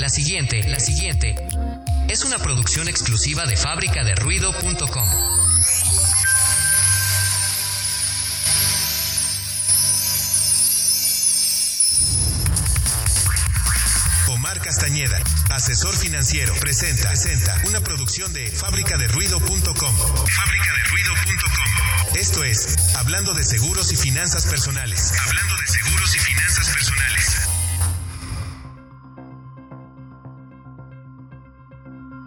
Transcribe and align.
La 0.00 0.08
siguiente, 0.08 0.66
la 0.66 0.80
siguiente 0.80 1.34
es 2.08 2.24
una 2.24 2.38
producción 2.38 2.88
exclusiva 2.88 3.44
de 3.44 3.54
fábricaderuido.com. 3.54 5.08
Omar 14.28 14.58
Castañeda, 14.62 15.20
asesor 15.50 15.94
financiero, 15.94 16.54
presenta, 16.54 17.10
presenta 17.10 17.60
una 17.66 17.80
producción 17.80 18.32
de 18.32 18.50
fábricaderuido.com. 18.50 19.96
Fábricaderuido.com. 20.26 22.16
Esto 22.16 22.42
es 22.42 22.94
Hablando 22.96 23.34
de 23.34 23.44
seguros 23.44 23.92
y 23.92 23.96
finanzas 23.96 24.46
personales. 24.46 25.12
Hablando 25.26 25.56
de 25.58 25.66
seguros 25.66 26.16
y 26.16 26.18
finanzas 26.18 26.29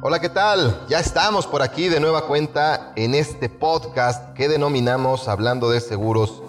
Hola, 0.05 0.19
¿qué 0.19 0.27
tal? 0.27 0.85
Ya 0.89 0.99
estamos 0.99 1.47
por 1.47 1.61
aquí 1.61 1.87
de 1.87 2.01
nueva 2.01 2.27
cuenta 2.27 2.91
en 2.97 3.15
este 3.15 3.47
podcast 3.47 4.33
que 4.33 4.49
denominamos 4.49 5.29
Hablando 5.29 5.69
de 5.69 5.79
seguros 5.79 6.43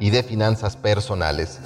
y 0.00 0.10
de 0.10 0.24
finanzas 0.24 0.76
personales. 0.76 1.60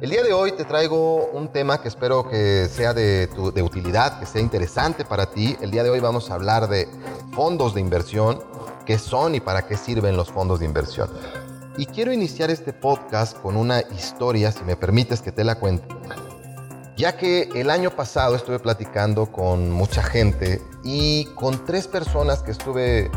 El 0.00 0.10
día 0.10 0.24
de 0.24 0.32
hoy 0.32 0.50
te 0.50 0.64
traigo 0.64 1.26
un 1.26 1.52
tema 1.52 1.80
que 1.80 1.86
espero 1.86 2.28
que 2.28 2.68
sea 2.68 2.92
de, 2.92 3.28
tu- 3.28 3.52
utilidad, 3.62 4.18
que 4.18 4.26
sea 4.26 4.40
interesante 4.40 5.04
para 5.04 5.26
ti. 5.26 5.56
El 5.60 5.70
día 5.70 5.84
de 5.84 5.90
hoy 5.90 6.00
vamos 6.00 6.28
a 6.28 6.34
hablar 6.34 6.68
de 6.68 6.88
fondos 7.34 7.72
de 7.74 7.80
inversión, 7.80 8.42
qué 8.84 8.98
son 8.98 9.36
y 9.36 9.40
para 9.40 9.66
qué 9.68 9.76
sirven 9.76 10.16
los 10.16 10.32
fondos 10.32 10.58
de 10.58 10.64
inversión. 10.64 11.08
Y 11.76 11.86
quiero 11.86 12.12
iniciar 12.12 12.50
este 12.50 12.72
podcast 12.72 13.38
con 13.38 13.56
una 13.56 13.80
historia, 13.80 14.50
si 14.50 14.64
me 14.64 14.74
permites 14.74 15.22
que 15.22 15.30
te 15.30 15.44
la 15.44 15.54
cuente. 15.54 15.86
Ya 17.00 17.16
que 17.16 17.48
el 17.54 17.70
año 17.70 17.90
pasado 17.90 18.36
estuve 18.36 18.58
platicando 18.58 19.32
con 19.32 19.70
mucha 19.70 20.02
gente 20.02 20.60
y 20.84 21.24
con 21.34 21.64
tres 21.64 21.88
personas 21.88 22.42
que 22.42 22.50
estuve 22.50 23.10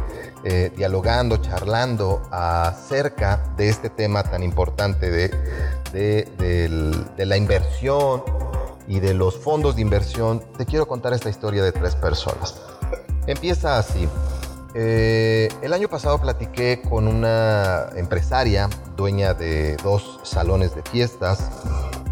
eh, 0.45 0.71
dialogando, 0.73 1.35
charlando 1.35 2.21
acerca 2.31 3.43
de 3.57 3.67
este 3.67 3.89
tema 3.89 4.23
tan 4.23 4.41
importante 4.41 5.11
de, 5.11 5.31
la 7.17 7.35
inversión 7.35 8.23
y 8.87 9.01
de 9.01 9.13
los 9.13 9.37
fondos 9.37 9.75
de 9.75 9.81
inversión, 9.81 10.41
te 10.57 10.65
quiero 10.65 10.87
contar 10.87 11.11
esta 11.11 11.29
historia 11.29 11.61
de 11.61 11.73
tres 11.73 11.93
personas. 11.95 12.55
Empieza 13.27 13.77
así. 13.77 14.07
Eh, 14.75 15.49
el 15.61 15.73
año 15.73 15.89
pasado 15.89 16.21
platiqué 16.21 16.81
con 16.89 17.05
una 17.05 17.89
empresaria, 17.97 18.69
dueña 18.95 19.33
de 19.33 19.75
dos 19.83 20.21
salones 20.23 20.73
de 20.73 20.83
fiestas, 20.83 21.49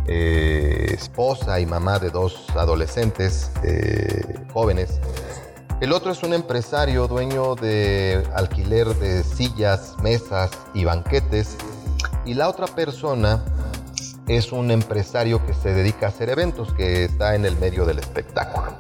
eh, 0.08 0.88
esposa 0.94 1.60
y 1.60 1.66
mamá 1.66 2.00
de 2.00 2.10
dos 2.10 2.46
adolescentes 2.56 3.52
eh, 3.64 4.40
jóvenes. 4.54 5.00
El 5.80 5.94
otro 5.94 6.12
es 6.12 6.22
un 6.22 6.34
empresario, 6.34 7.08
dueño 7.08 7.56
de 7.56 8.24
alquiler 8.36 8.88
de 8.96 9.24
sillas, 9.24 9.96
mesas 10.02 10.52
y 10.74 10.86
banquetes. 10.86 11.58
Y 12.24 12.36
la 12.36 12.50
otra 12.50 12.68
persona 12.68 13.44
es 14.28 14.52
un 14.52 14.70
empresario 14.72 15.46
que 15.46 15.54
se 15.54 15.74
dedica 15.74 16.06
a 16.06 16.10
hacer 16.10 16.30
eventos, 16.30 16.72
que 16.74 17.06
está 17.06 17.36
en 17.36 17.46
el 17.46 17.58
medio 17.58 17.86
del 17.86 18.00
espectáculo. 18.00 18.76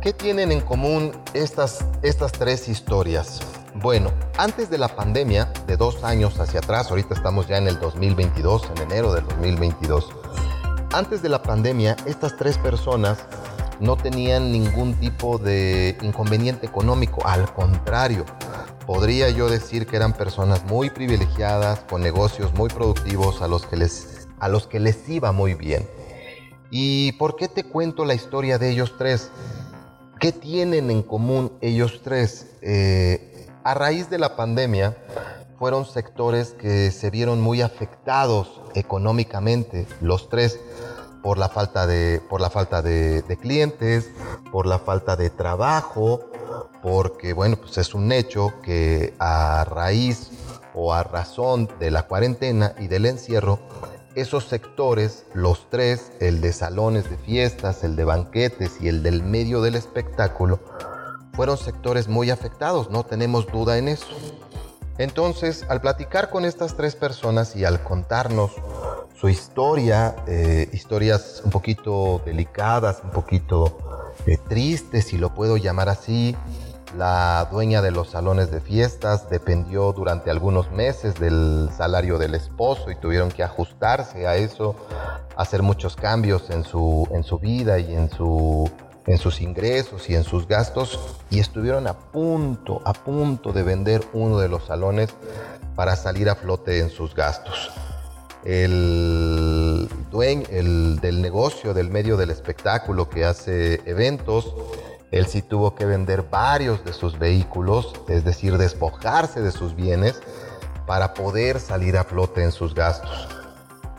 ¿Qué 0.00 0.12
tienen 0.12 0.52
en 0.52 0.60
común 0.60 1.12
estas, 1.34 1.84
estas 2.02 2.32
tres 2.32 2.68
historias? 2.68 3.40
Bueno, 3.74 4.12
antes 4.38 4.70
de 4.70 4.78
la 4.78 4.86
pandemia, 4.86 5.52
de 5.66 5.76
dos 5.76 6.04
años 6.04 6.38
hacia 6.38 6.60
atrás, 6.60 6.90
ahorita 6.90 7.12
estamos 7.12 7.48
ya 7.48 7.58
en 7.58 7.66
el 7.66 7.80
2022, 7.80 8.70
en 8.70 8.82
enero 8.82 9.12
del 9.12 9.26
2022, 9.26 10.10
antes 10.92 11.22
de 11.22 11.28
la 11.28 11.42
pandemia, 11.42 11.96
estas 12.06 12.36
tres 12.36 12.56
personas 12.56 13.18
no 13.80 13.96
tenían 13.96 14.52
ningún 14.52 14.94
tipo 14.94 15.38
de 15.38 15.98
inconveniente 16.02 16.66
económico, 16.66 17.26
al 17.26 17.52
contrario, 17.52 18.24
podría 18.86 19.28
yo 19.30 19.50
decir 19.50 19.88
que 19.88 19.96
eran 19.96 20.12
personas 20.12 20.64
muy 20.66 20.90
privilegiadas, 20.90 21.80
con 21.80 22.00
negocios 22.00 22.54
muy 22.54 22.68
productivos, 22.68 23.42
a 23.42 23.48
los 23.48 23.66
que 23.66 23.76
les, 23.76 24.28
a 24.38 24.48
los 24.48 24.68
que 24.68 24.78
les 24.78 25.08
iba 25.08 25.32
muy 25.32 25.54
bien. 25.54 25.84
¿Y 26.70 27.10
por 27.12 27.34
qué 27.34 27.48
te 27.48 27.64
cuento 27.64 28.04
la 28.04 28.14
historia 28.14 28.56
de 28.56 28.70
ellos 28.70 28.94
tres? 28.96 29.32
¿Qué 30.20 30.30
tienen 30.30 30.92
en 30.92 31.02
común 31.02 31.52
ellos 31.60 32.02
tres? 32.04 32.46
Eh, 32.62 33.33
a 33.64 33.74
raíz 33.74 34.10
de 34.10 34.18
la 34.18 34.36
pandemia, 34.36 34.94
fueron 35.58 35.86
sectores 35.86 36.50
que 36.52 36.90
se 36.90 37.10
vieron 37.10 37.40
muy 37.40 37.62
afectados 37.62 38.60
económicamente, 38.74 39.86
los 40.02 40.28
tres, 40.28 40.60
por 41.22 41.38
la 41.38 41.48
falta 41.48 41.86
de, 41.86 42.20
por 42.28 42.42
la 42.42 42.50
falta 42.50 42.82
de, 42.82 43.38
clientes, 43.40 44.10
por 44.52 44.66
la 44.66 44.78
falta 44.78 45.16
de 45.16 45.30
trabajo, 45.30 46.20
porque, 46.82 47.32
bueno, 47.32 47.56
pues 47.56 47.78
es 47.78 47.94
un 47.94 48.12
hecho 48.12 48.52
que 48.62 49.14
a 49.18 49.64
raíz 49.64 50.30
o 50.74 50.92
a 50.92 51.02
razón 51.02 51.70
de 51.80 51.90
la 51.90 52.02
cuarentena 52.02 52.74
y 52.78 52.88
del 52.88 53.06
encierro, 53.06 53.58
esos 54.14 54.44
sectores, 54.44 55.24
los 55.32 55.70
tres, 55.70 56.12
el 56.20 56.42
de 56.42 56.52
salones 56.52 57.08
de 57.08 57.16
fiestas, 57.16 57.82
el 57.84 57.96
de 57.96 58.04
banquetes 58.04 58.72
y 58.80 58.88
el 58.88 59.02
del 59.02 59.22
medio 59.22 59.62
del 59.62 59.76
espectáculo, 59.76 60.60
fueron 61.34 61.58
sectores 61.58 62.08
muy 62.08 62.30
afectados, 62.30 62.90
no 62.90 63.04
tenemos 63.04 63.46
duda 63.46 63.78
en 63.78 63.88
eso. 63.88 64.06
Entonces, 64.98 65.64
al 65.68 65.80
platicar 65.80 66.30
con 66.30 66.44
estas 66.44 66.76
tres 66.76 66.94
personas 66.94 67.56
y 67.56 67.64
al 67.64 67.82
contarnos 67.82 68.52
su 69.18 69.28
historia, 69.28 70.14
eh, 70.26 70.68
historias 70.72 71.42
un 71.44 71.50
poquito 71.50 72.22
delicadas, 72.24 73.00
un 73.02 73.10
poquito 73.10 73.78
eh, 74.26 74.38
tristes, 74.48 75.06
si 75.06 75.18
lo 75.18 75.34
puedo 75.34 75.56
llamar 75.56 75.88
así, 75.88 76.36
la 76.96 77.48
dueña 77.50 77.82
de 77.82 77.90
los 77.90 78.10
salones 78.10 78.50
de 78.50 78.60
fiestas 78.60 79.28
dependió 79.28 79.92
durante 79.92 80.30
algunos 80.30 80.70
meses 80.70 81.18
del 81.18 81.68
salario 81.76 82.18
del 82.18 82.34
esposo 82.34 82.90
y 82.90 82.96
tuvieron 82.96 83.30
que 83.30 83.42
ajustarse 83.42 84.28
a 84.28 84.36
eso, 84.36 84.76
hacer 85.36 85.62
muchos 85.62 85.96
cambios 85.96 86.50
en 86.50 86.62
su, 86.62 87.08
en 87.10 87.24
su 87.24 87.38
vida 87.38 87.80
y 87.80 87.94
en, 87.94 88.10
su, 88.10 88.70
en 89.06 89.18
sus 89.18 89.40
ingresos 89.40 90.08
y 90.08 90.14
en 90.14 90.24
sus 90.24 90.48
gastos 90.48 90.98
y 91.30 91.40
estuvieron 91.40 91.86
a 91.86 91.94
punto, 91.94 92.80
a 92.84 92.92
punto 92.92 93.52
de 93.52 93.62
vender 93.62 94.02
uno 94.12 94.38
de 94.38 94.48
los 94.48 94.64
salones 94.64 95.10
para 95.74 95.96
salir 95.96 96.28
a 96.28 96.36
flote 96.36 96.80
en 96.80 96.90
sus 96.90 97.14
gastos. 97.14 97.70
El 98.44 99.88
dueño 100.10 100.44
el 100.50 101.00
del 101.00 101.22
negocio, 101.22 101.74
del 101.74 101.90
medio 101.90 102.16
del 102.16 102.30
espectáculo 102.30 103.08
que 103.08 103.24
hace 103.24 103.80
eventos, 103.86 104.54
él 105.10 105.26
sí 105.26 105.42
tuvo 105.42 105.74
que 105.74 105.86
vender 105.86 106.24
varios 106.30 106.84
de 106.84 106.92
sus 106.92 107.18
vehículos, 107.18 107.94
es 108.08 108.24
decir, 108.24 108.58
despojarse 108.58 109.40
de 109.40 109.52
sus 109.52 109.74
bienes 109.74 110.20
para 110.86 111.14
poder 111.14 111.60
salir 111.60 111.96
a 111.96 112.04
flote 112.04 112.42
en 112.42 112.52
sus 112.52 112.74
gastos. 112.74 113.28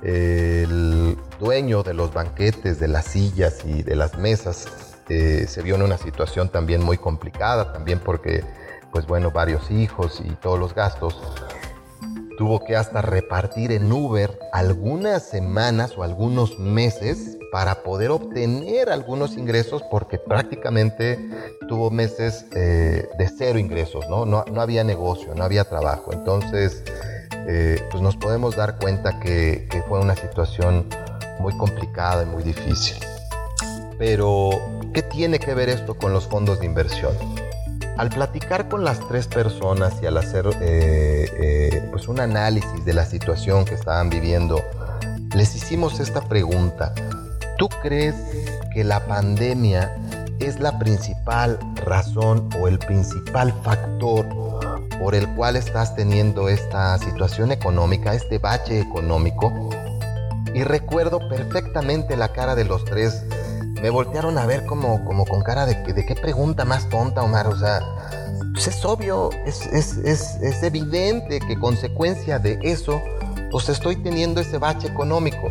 El 0.03 1.17
dueño 1.39 1.81
de 1.81 1.95
los 1.95 2.13
banquetes, 2.13 2.79
de 2.79 2.87
las 2.87 3.05
sillas 3.05 3.65
y 3.65 3.81
de 3.81 3.95
las 3.95 4.17
mesas 4.17 4.67
eh, 5.09 5.45
se 5.47 5.61
vio 5.61 5.75
en 5.75 5.83
una 5.83 5.97
situación 5.97 6.49
también 6.49 6.83
muy 6.83 6.97
complicada, 6.97 7.73
también 7.73 7.99
porque, 7.99 8.43
pues 8.91 9.05
bueno, 9.05 9.31
varios 9.31 9.69
hijos 9.71 10.21
y 10.23 10.31
todos 10.35 10.59
los 10.59 10.73
gastos. 10.73 11.21
Tuvo 12.37 12.65
que 12.65 12.75
hasta 12.75 13.01
repartir 13.01 13.71
en 13.71 13.89
Uber 13.91 14.37
algunas 14.51 15.23
semanas 15.23 15.97
o 15.97 16.03
algunos 16.03 16.59
meses 16.59 17.37
para 17.49 17.83
poder 17.83 18.11
obtener 18.11 18.89
algunos 18.89 19.37
ingresos 19.37 19.81
porque 19.89 20.17
prácticamente 20.17 21.17
tuvo 21.69 21.89
meses 21.91 22.45
eh, 22.53 23.07
de 23.17 23.29
cero 23.29 23.57
ingresos, 23.57 24.09
¿no? 24.09 24.25
¿no? 24.25 24.43
No 24.51 24.59
había 24.59 24.83
negocio, 24.83 25.33
no 25.33 25.45
había 25.45 25.63
trabajo. 25.63 26.11
Entonces, 26.11 26.83
eh, 27.47 27.79
pues 27.91 28.03
nos 28.03 28.17
podemos 28.17 28.57
dar 28.57 28.77
cuenta 28.79 29.19
que, 29.21 29.69
que 29.71 29.81
fue 29.83 29.99
una 29.99 30.15
situación 30.15 30.87
muy 31.39 31.55
complicada 31.57 32.23
y 32.23 32.25
muy 32.25 32.43
difícil. 32.43 32.97
Pero, 33.97 34.49
¿qué 34.95 35.03
tiene 35.03 35.39
que 35.39 35.53
ver 35.53 35.67
esto 35.67 35.95
con 35.95 36.13
los 36.13 36.25
fondos 36.25 36.61
de 36.61 36.65
inversión? 36.65 37.13
Al 37.97 38.09
platicar 38.09 38.69
con 38.69 38.85
las 38.85 39.05
tres 39.09 39.27
personas 39.27 39.93
y 40.01 40.05
al 40.05 40.17
hacer 40.17 40.47
eh, 40.61 41.29
eh, 41.37 41.89
pues 41.91 42.07
un 42.07 42.21
análisis 42.21 42.85
de 42.85 42.93
la 42.93 43.05
situación 43.05 43.65
que 43.65 43.75
estaban 43.75 44.09
viviendo, 44.09 44.63
les 45.35 45.53
hicimos 45.53 45.99
esta 45.99 46.21
pregunta. 46.21 46.93
¿Tú 47.57 47.67
crees 47.81 48.15
que 48.73 48.85
la 48.85 49.05
pandemia 49.05 49.93
es 50.39 50.61
la 50.61 50.79
principal 50.79 51.59
razón 51.83 52.49
o 52.61 52.69
el 52.69 52.79
principal 52.79 53.53
factor 53.63 54.25
por 54.97 55.13
el 55.13 55.27
cual 55.35 55.57
estás 55.57 55.93
teniendo 55.93 56.47
esta 56.47 56.97
situación 56.99 57.51
económica, 57.51 58.13
este 58.13 58.37
bache 58.37 58.79
económico? 58.79 59.51
Y 60.53 60.63
recuerdo 60.63 61.19
perfectamente 61.27 62.15
la 62.15 62.31
cara 62.31 62.55
de 62.55 62.63
los 62.63 62.85
tres 62.85 63.25
me 63.81 63.89
voltearon 63.89 64.37
a 64.37 64.45
ver 64.45 64.65
como, 64.65 65.03
como 65.05 65.25
con 65.25 65.41
cara 65.41 65.65
de, 65.65 65.75
de 65.75 66.05
qué 66.05 66.15
pregunta 66.15 66.65
más 66.65 66.89
tonta, 66.89 67.21
Omar. 67.21 67.47
O 67.47 67.57
sea, 67.57 67.81
pues 68.53 68.67
es 68.67 68.85
obvio, 68.85 69.29
es, 69.45 69.65
es, 69.67 69.97
es, 69.97 70.35
es 70.41 70.63
evidente 70.63 71.39
que 71.39 71.59
consecuencia 71.59 72.39
de 72.39 72.57
eso, 72.61 73.01
pues 73.51 73.69
estoy 73.69 73.97
teniendo 73.97 74.41
ese 74.41 74.57
bache 74.57 74.87
económico. 74.87 75.49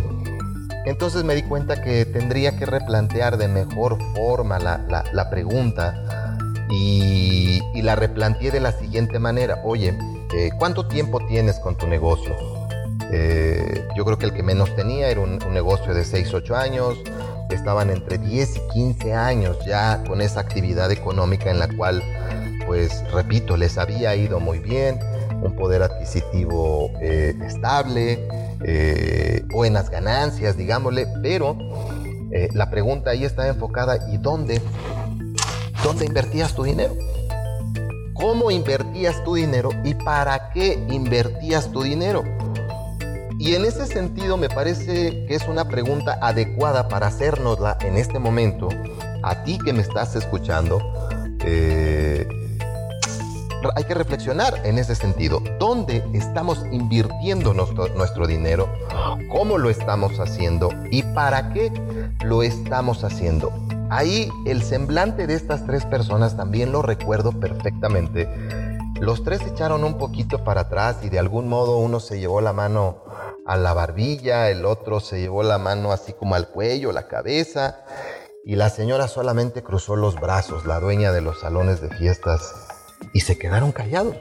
Entonces 0.85 1.25
me 1.25 1.35
di 1.35 1.43
cuenta 1.43 1.81
que 1.81 2.05
tendría 2.05 2.57
que 2.57 2.67
replantear 2.67 3.39
de 3.39 3.49
mejor 3.49 3.99
forma 4.15 4.59
la, 4.59 5.31
pregunta 5.31 6.37
y, 6.71 7.61
la 7.83 7.97
replanteé 7.97 8.51
de 8.51 8.61
la 8.61 8.73
siguiente 8.73 9.19
manera. 9.19 9.61
Oye, 9.65 9.97
eh, 10.35 10.51
¿cuánto 10.59 10.87
tiempo 10.87 11.21
tienes 11.27 11.59
con 11.61 11.77
tu 11.77 11.87
negocio? 11.87 12.35
Eh, 13.13 13.87
yo 13.97 14.05
creo 14.05 14.19
que 14.19 14.27
el 14.27 14.33
que 14.33 14.43
menos 14.43 14.75
tenía 14.75 15.09
era 15.09 15.21
un, 15.21 15.39
un 15.43 15.55
negocio 15.55 15.93
de 15.95 16.05
6, 16.05 16.33
8 16.33 16.57
años. 16.57 16.99
Estaban 17.55 17.91
entre 17.91 18.19
10 18.19 18.57
y 18.57 18.61
15 18.73 19.15
años 19.15 19.57
ya 19.65 20.03
con 20.07 20.21
esa 20.21 20.41
actividad 20.41 20.91
económica 20.91 21.51
en 21.51 21.59
la 21.61 21.69
cual, 21.69 22.03
pues 22.67 23.09
repito, 23.13 23.57
les 23.57 23.79
había 23.79 24.15
ido 24.17 24.41
muy 24.41 24.59
bien, 24.59 24.99
un 25.41 25.55
poder 25.55 25.83
adquisitivo 25.83 26.91
eh, 27.01 27.35
estable, 27.47 28.27
eh, 28.65 29.45
buenas 29.53 29.89
ganancias, 29.89 30.57
digámosle, 30.57 31.07
pero 31.23 31.57
eh, 32.33 32.49
la 32.53 32.71
pregunta 32.71 33.11
ahí 33.11 33.25
está 33.25 33.47
enfocada, 33.47 34.11
¿y 34.13 34.17
dónde? 34.17 34.61
¿Dónde 35.85 36.07
invertías 36.07 36.55
tu 36.55 36.65
dinero? 36.65 36.97
¿Cómo 38.15 38.51
invertías 38.51 39.23
tu 39.23 39.35
dinero 39.35 39.71
y 39.85 39.95
para 39.95 40.51
qué 40.51 40.85
invertías 40.91 41.71
tu 41.71 41.83
dinero? 41.83 42.25
Y 43.39 43.55
en 43.55 43.65
ese 43.65 43.87
sentido 43.87 44.37
me 44.37 44.49
parece 44.49 45.27
que 45.27 45.35
es 45.35 45.47
una 45.49 45.67
pregunta 45.67 46.19
adecuada 46.21 46.89
para 46.89 47.09
hacernosla 47.09 47.77
en 47.81 47.97
este 47.97 48.19
momento, 48.19 48.69
a 49.23 49.43
ti 49.43 49.59
que 49.65 49.73
me 49.73 49.83
estás 49.83 50.15
escuchando. 50.17 50.81
Eh, 51.45 52.27
hay 53.75 53.85
que 53.85 53.95
reflexionar 53.95 54.61
en 54.65 54.79
ese 54.79 54.95
sentido. 54.95 55.43
¿Dónde 55.59 56.05
estamos 56.13 56.65
invirtiendo 56.71 57.55
nuestro, 57.55 57.89
nuestro, 57.95 58.27
dinero? 58.27 58.69
¿Cómo 59.31 59.59
lo 59.59 59.71
estamos 59.71 60.19
haciendo? 60.21 60.71
¿Y 60.91 61.03
para 61.03 61.53
qué 61.53 61.73
lo 62.25 62.43
estamos 62.43 63.05
haciendo? 63.05 63.53
Ahí 63.91 64.31
el 64.47 64.63
semblante 64.63 65.27
de 65.27 65.35
estas 65.35 65.65
tres 65.67 65.85
personas 65.87 66.37
también 66.37 66.73
lo 66.73 66.83
recuerdo 66.83 67.33
perfectamente. 67.33 68.29
Los 69.01 69.23
tres 69.25 69.43
echaron 69.43 69.85
un 69.85 69.99
poquito 69.99 70.45
para 70.45 70.63
atrás 70.63 70.99
y 71.03 71.09
de 71.09 71.19
algún 71.19 71.49
modo 71.49 71.79
uno 71.79 72.01
se 72.01 72.19
llevó 72.19 72.41
la 72.41 72.53
mano 72.53 73.04
a 73.47 73.57
la 73.57 73.75
barbilla, 73.75 74.51
el 74.51 74.65
otro 74.65 75.01
se 75.01 75.21
llevó 75.21 75.43
la 75.43 75.59
mano 75.59 75.93
así 75.93 76.13
como 76.13 76.35
al 76.35 76.49
cuello, 76.49 76.93
la 76.93 77.09
cabeza, 77.09 77.81
y 78.45 78.57
la 78.57 78.71
señora 78.71 79.09
solamente 79.09 79.63
cruzó 79.63 79.97
los 79.97 80.17
brazos, 80.17 80.67
la 80.67 80.81
dueña 80.81 81.13
de 81.13 81.21
los 81.21 81.41
salones 81.41 81.81
de 81.81 81.91
fiestas, 81.91 82.55
y 83.13 83.21
se 83.21 83.39
quedaron 83.39 83.73
callados. 83.73 84.17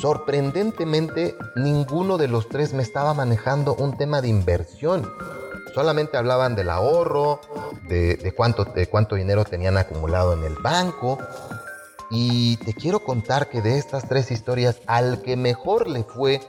Sorprendentemente, 0.00 1.34
ninguno 1.56 2.18
de 2.18 2.28
los 2.28 2.48
tres 2.48 2.72
me 2.72 2.82
estaba 2.82 3.14
manejando 3.14 3.74
un 3.74 3.96
tema 3.96 4.20
de 4.20 4.28
inversión. 4.28 5.10
Solamente 5.74 6.16
hablaban 6.16 6.54
del 6.54 6.70
ahorro, 6.70 7.40
de, 7.88 8.16
de, 8.16 8.32
cuánto, 8.32 8.64
de 8.64 8.86
cuánto 8.86 9.16
dinero 9.16 9.44
tenían 9.44 9.76
acumulado 9.76 10.34
en 10.34 10.44
el 10.44 10.54
banco, 10.62 11.18
y 12.10 12.56
te 12.58 12.72
quiero 12.74 13.00
contar 13.00 13.48
que 13.48 13.60
de 13.60 13.78
estas 13.78 14.08
tres 14.08 14.30
historias, 14.30 14.80
al 14.86 15.20
que 15.22 15.36
mejor 15.36 15.88
le 15.88 16.04
fue 16.04 16.40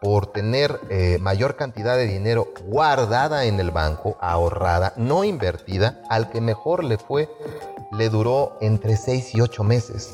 por 0.00 0.26
tener 0.26 0.80
eh, 0.90 1.18
mayor 1.20 1.56
cantidad 1.56 1.96
de 1.96 2.06
dinero 2.06 2.48
guardada 2.66 3.44
en 3.44 3.58
el 3.58 3.70
banco, 3.70 4.16
ahorrada, 4.20 4.92
no 4.96 5.24
invertida, 5.24 6.02
al 6.10 6.30
que 6.30 6.40
mejor 6.40 6.84
le 6.84 6.98
fue, 6.98 7.28
le 7.92 8.10
duró 8.10 8.58
entre 8.60 8.96
seis 8.96 9.34
y 9.34 9.40
ocho 9.40 9.64
meses. 9.64 10.12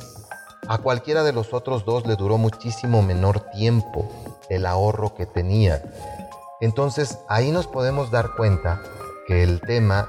A 0.68 0.78
cualquiera 0.78 1.24
de 1.24 1.32
los 1.32 1.52
otros 1.52 1.84
dos 1.84 2.06
le 2.06 2.16
duró 2.16 2.38
muchísimo 2.38 3.02
menor 3.02 3.40
tiempo 3.50 4.08
el 4.48 4.64
ahorro 4.64 5.14
que 5.14 5.26
tenía. 5.26 5.82
Entonces 6.60 7.18
ahí 7.28 7.50
nos 7.50 7.66
podemos 7.66 8.10
dar 8.10 8.30
cuenta 8.36 8.80
que 9.26 9.42
el 9.42 9.60
tema 9.60 10.08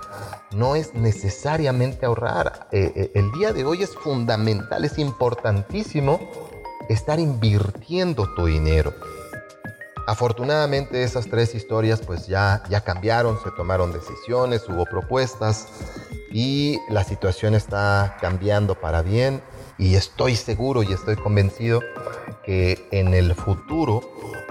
no 0.53 0.75
es 0.75 0.93
necesariamente 0.93 2.05
ahorrar. 2.05 2.67
Eh, 2.71 2.91
eh, 2.95 3.11
el 3.15 3.31
día 3.31 3.53
de 3.53 3.65
hoy 3.65 3.83
es 3.83 3.95
fundamental, 3.95 4.85
es 4.85 4.97
importantísimo 4.97 6.19
estar 6.89 7.19
invirtiendo 7.19 8.33
tu 8.35 8.45
dinero. 8.45 8.93
Afortunadamente 10.07 11.03
esas 11.03 11.27
tres 11.27 11.55
historias 11.55 12.01
pues 12.01 12.27
ya, 12.27 12.61
ya 12.69 12.81
cambiaron, 12.81 13.39
se 13.41 13.49
tomaron 13.51 13.91
decisiones, 13.91 14.69
hubo 14.69 14.85
propuestas 14.85 15.67
y 16.31 16.79
la 16.89 17.03
situación 17.03 17.55
está 17.55 18.17
cambiando 18.21 18.75
para 18.75 19.01
bien 19.01 19.41
y 19.77 19.95
estoy 19.95 20.35
seguro 20.35 20.83
y 20.83 20.93
estoy 20.93 21.15
convencido 21.15 21.81
que 22.43 22.87
en 22.91 23.13
el 23.13 23.33
futuro 23.33 24.01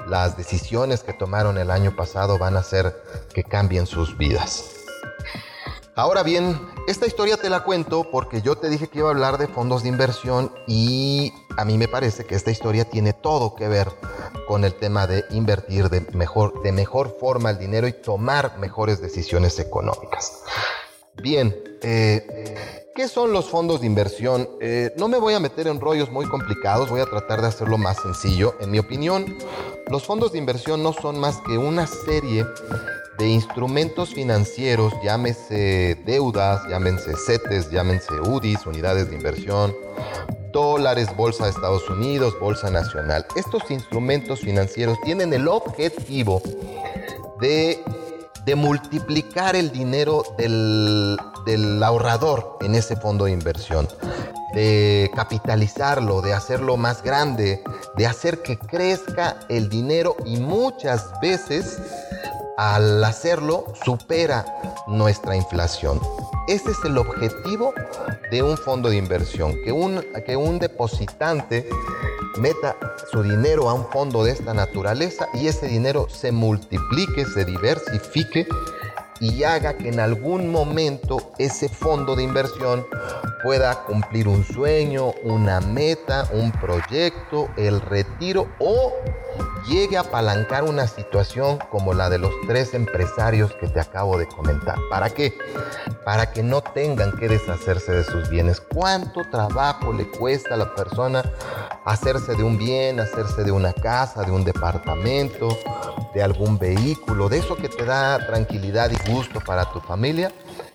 las 0.06 0.36
decisiones 0.36 1.02
que 1.02 1.12
tomaron 1.12 1.58
el 1.58 1.70
año 1.70 1.94
pasado 1.96 2.38
van 2.38 2.56
a 2.56 2.60
hacer 2.60 3.02
que 3.32 3.44
cambien 3.44 3.86
sus 3.86 4.16
vidas. 4.16 4.70
Ahora 5.96 6.24
bien, 6.24 6.60
esta 6.88 7.06
historia 7.06 7.36
te 7.36 7.48
la 7.48 7.62
cuento 7.62 8.10
porque 8.10 8.42
yo 8.42 8.56
te 8.56 8.68
dije 8.68 8.88
que 8.88 8.98
iba 8.98 9.08
a 9.08 9.12
hablar 9.12 9.38
de 9.38 9.46
fondos 9.46 9.84
de 9.84 9.90
inversión 9.90 10.52
y 10.66 11.32
a 11.56 11.64
mí 11.64 11.78
me 11.78 11.86
parece 11.86 12.24
que 12.24 12.34
esta 12.34 12.50
historia 12.50 12.84
tiene 12.84 13.12
todo 13.12 13.54
que 13.54 13.68
ver 13.68 13.92
con 14.48 14.64
el 14.64 14.74
tema 14.74 15.06
de 15.06 15.24
invertir 15.30 15.90
de 15.90 16.00
mejor, 16.12 16.62
de 16.62 16.72
mejor 16.72 17.16
forma 17.20 17.50
el 17.50 17.58
dinero 17.58 17.86
y 17.86 17.92
tomar 17.92 18.58
mejores 18.58 19.00
decisiones 19.00 19.60
económicas. 19.60 20.42
Bien, 21.22 21.55
eh, 21.82 22.55
¿qué 22.94 23.08
son 23.08 23.32
los 23.32 23.49
fondos 23.49 23.81
de 23.81 23.87
inversión? 23.87 24.49
Eh, 24.61 24.93
no 24.96 25.08
me 25.08 25.19
voy 25.19 25.34
a 25.34 25.40
meter 25.40 25.66
en 25.66 25.81
rollos 25.81 26.11
muy 26.11 26.26
complicados, 26.26 26.90
voy 26.90 27.00
a 27.00 27.06
tratar 27.06 27.40
de 27.40 27.49
hacerlo 27.49 27.78
más 27.78 27.99
sencillo. 28.02 28.55
En 28.61 28.70
mi 28.70 28.78
opinión, 28.78 29.37
los 29.90 30.05
fondos 30.05 30.32
de 30.32 30.38
inversión 30.38 30.82
no 30.82 30.93
son 30.93 31.19
más 31.19 31.40
que 31.46 31.56
una 31.56 31.87
serie 31.87 32.44
de 33.19 33.28
instrumentos 33.28 34.12
financieros, 34.12 34.93
llámese 35.02 35.96
deudas, 36.05 36.66
llámense 36.69 37.14
CETES, 37.17 37.70
llámense 37.70 38.12
UDIs, 38.20 38.67
unidades 38.67 39.08
de 39.08 39.17
inversión, 39.17 39.75
dólares, 40.52 41.14
bolsa 41.17 41.44
de 41.44 41.50
Estados 41.50 41.88
Unidos, 41.90 42.38
bolsa 42.40 42.70
nacional. 42.70 43.26
Estos 43.37 43.70
instrumentos 43.70 44.40
financieros 44.40 44.99
tienen 45.05 45.32
el 45.32 45.49
objetivo 45.49 46.43
de, 47.40 47.82
de 48.44 48.55
multiplicar 48.55 49.56
el 49.56 49.73
dinero 49.73 50.23
del, 50.37 51.17
del 51.46 51.82
ahorrador 51.82 52.58
en 52.61 52.75
ese 52.75 52.96
fondo 52.96 53.25
de 53.25 53.32
inversión, 53.32 53.88
de 54.55 55.11
capitalizarlo, 55.14 56.20
de 56.23 56.32
hacerlo 56.32 56.76
más 56.76 57.02
grande, 57.02 57.62
de 57.96 58.06
hacer 58.06 58.43
que 58.43 58.58
crezca 58.58 59.37
el 59.49 59.69
dinero 59.69 60.17
y 60.25 60.37
muchas 60.37 61.11
veces 61.20 61.79
al 62.56 63.02
hacerlo 63.02 63.64
supera 63.84 64.44
nuestra 64.86 65.36
inflación. 65.36 66.00
Ese 66.46 66.70
es 66.70 66.84
el 66.84 66.98
objetivo 66.98 67.72
de 68.31 68.43
un 68.43 68.56
fondo 68.56 68.90
de 68.90 68.96
inversión, 68.96 69.55
que 69.64 69.72
un, 69.72 70.05
que 70.26 70.36
un 70.36 70.58
depositante 70.58 71.69
meta 72.38 72.76
su 73.10 73.22
dinero 73.22 73.69
a 73.70 73.74
un 73.74 73.86
fondo 73.90 74.24
de 74.24 74.32
esta 74.32 74.55
naturaleza 74.55 75.29
y 75.34 75.46
ese 75.46 75.67
dinero 75.67 76.08
se 76.08 76.32
multiplique, 76.32 77.24
se 77.24 77.44
diversifique 77.44 78.46
y 79.20 79.44
haga 79.44 79.76
que 79.76 79.88
en 79.88 80.00
algún 80.00 80.50
momento 80.50 81.32
ese 81.38 81.69
fondo 81.69 82.17
de 82.17 82.24
inversión 82.24 82.86
pueda 83.43 83.84
cumplir 83.84 84.26
un 84.26 84.44
sueño, 84.44 85.12
una 85.22 85.60
meta, 85.60 86.29
un 86.32 86.50
proyecto, 86.52 87.48
el 87.56 87.81
retiro 87.81 88.48
o 88.58 88.93
llegue 89.67 89.96
a 89.96 90.00
apalancar 90.00 90.64
una 90.64 90.86
situación 90.86 91.58
como 91.70 91.94
la 91.94 92.10
de 92.10 92.19
los 92.19 92.32
tres 92.46 92.74
empresarios 92.74 93.53
que 93.55 93.69
te 93.69 93.81
acabo 93.81 94.19
de 94.19 94.26
comentar. 94.26 94.79
¿Para 94.91 95.10
qué? 95.10 95.36
Para 96.05 96.32
que 96.32 96.43
no 96.43 96.60
tengan 96.60 97.17
que 97.17 97.29
deshacerse 97.29 97.93
de 97.93 98.05
sus 98.05 98.29
bienes. 98.29 98.60
¿Cuánto 98.60 99.22
trabajo 99.31 99.93
le 99.93 100.08
cuesta 100.08 100.55
a 100.55 100.58
la 100.58 100.74
persona 100.74 101.24
hacerse 101.84 102.34
de 102.34 102.43
un 102.43 102.58
bien, 102.58 103.00
hacerse 103.00 103.44
de 103.44 103.53
una 103.53 103.72
casa, 103.72 104.22
de 104.22 104.32
un 104.32 104.44
departamento, 104.44 105.48
de 106.14 106.22
algún 106.22 106.58
vehículo, 106.58 107.29
de 107.29 107.38
eso 107.38 107.56
que 107.56 107.69
te 107.69 107.84
da 107.84 108.26
tranquilidad 108.26 108.91
y 108.91 109.10
gusto 109.10 109.41
para 109.41 109.70
tu 109.72 109.81
familia? 109.81 110.32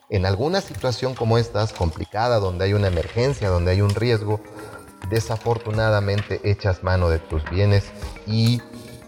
En 0.09 0.25
alguna 0.25 0.59
situación 0.61 1.13
como 1.13 1.37
esta, 1.37 1.67
complicada, 1.67 2.39
donde 2.39 2.65
hay 2.65 2.73
una 2.73 2.87
emergencia, 2.87 3.49
donde 3.49 3.71
hay 3.71 3.81
un 3.81 3.93
riesgo, 3.93 4.39
desafortunadamente 5.09 6.41
echas 6.43 6.83
mano 6.83 7.09
de 7.09 7.19
tus 7.19 7.47
bienes 7.49 7.85
y 8.27 8.61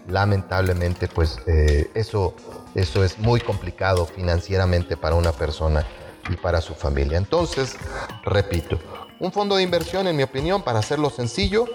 lamentablemente 0.08 1.08
pues 1.08 1.38
eh, 1.46 1.90
eso, 1.94 2.34
eso 2.74 3.04
es 3.04 3.18
muy 3.18 3.40
complicado 3.40 4.06
financieramente 4.06 4.96
para 4.96 5.14
una 5.14 5.32
persona 5.32 5.86
y 6.30 6.36
para 6.36 6.60
su 6.60 6.74
familia. 6.74 7.18
Entonces, 7.18 7.76
repito, 8.24 8.78
un 9.18 9.32
fondo 9.32 9.56
de 9.56 9.62
inversión, 9.62 10.06
en 10.06 10.16
mi 10.16 10.22
opinión, 10.22 10.62
para 10.62 10.80
hacerlo 10.80 11.10
sencillo, 11.10 11.66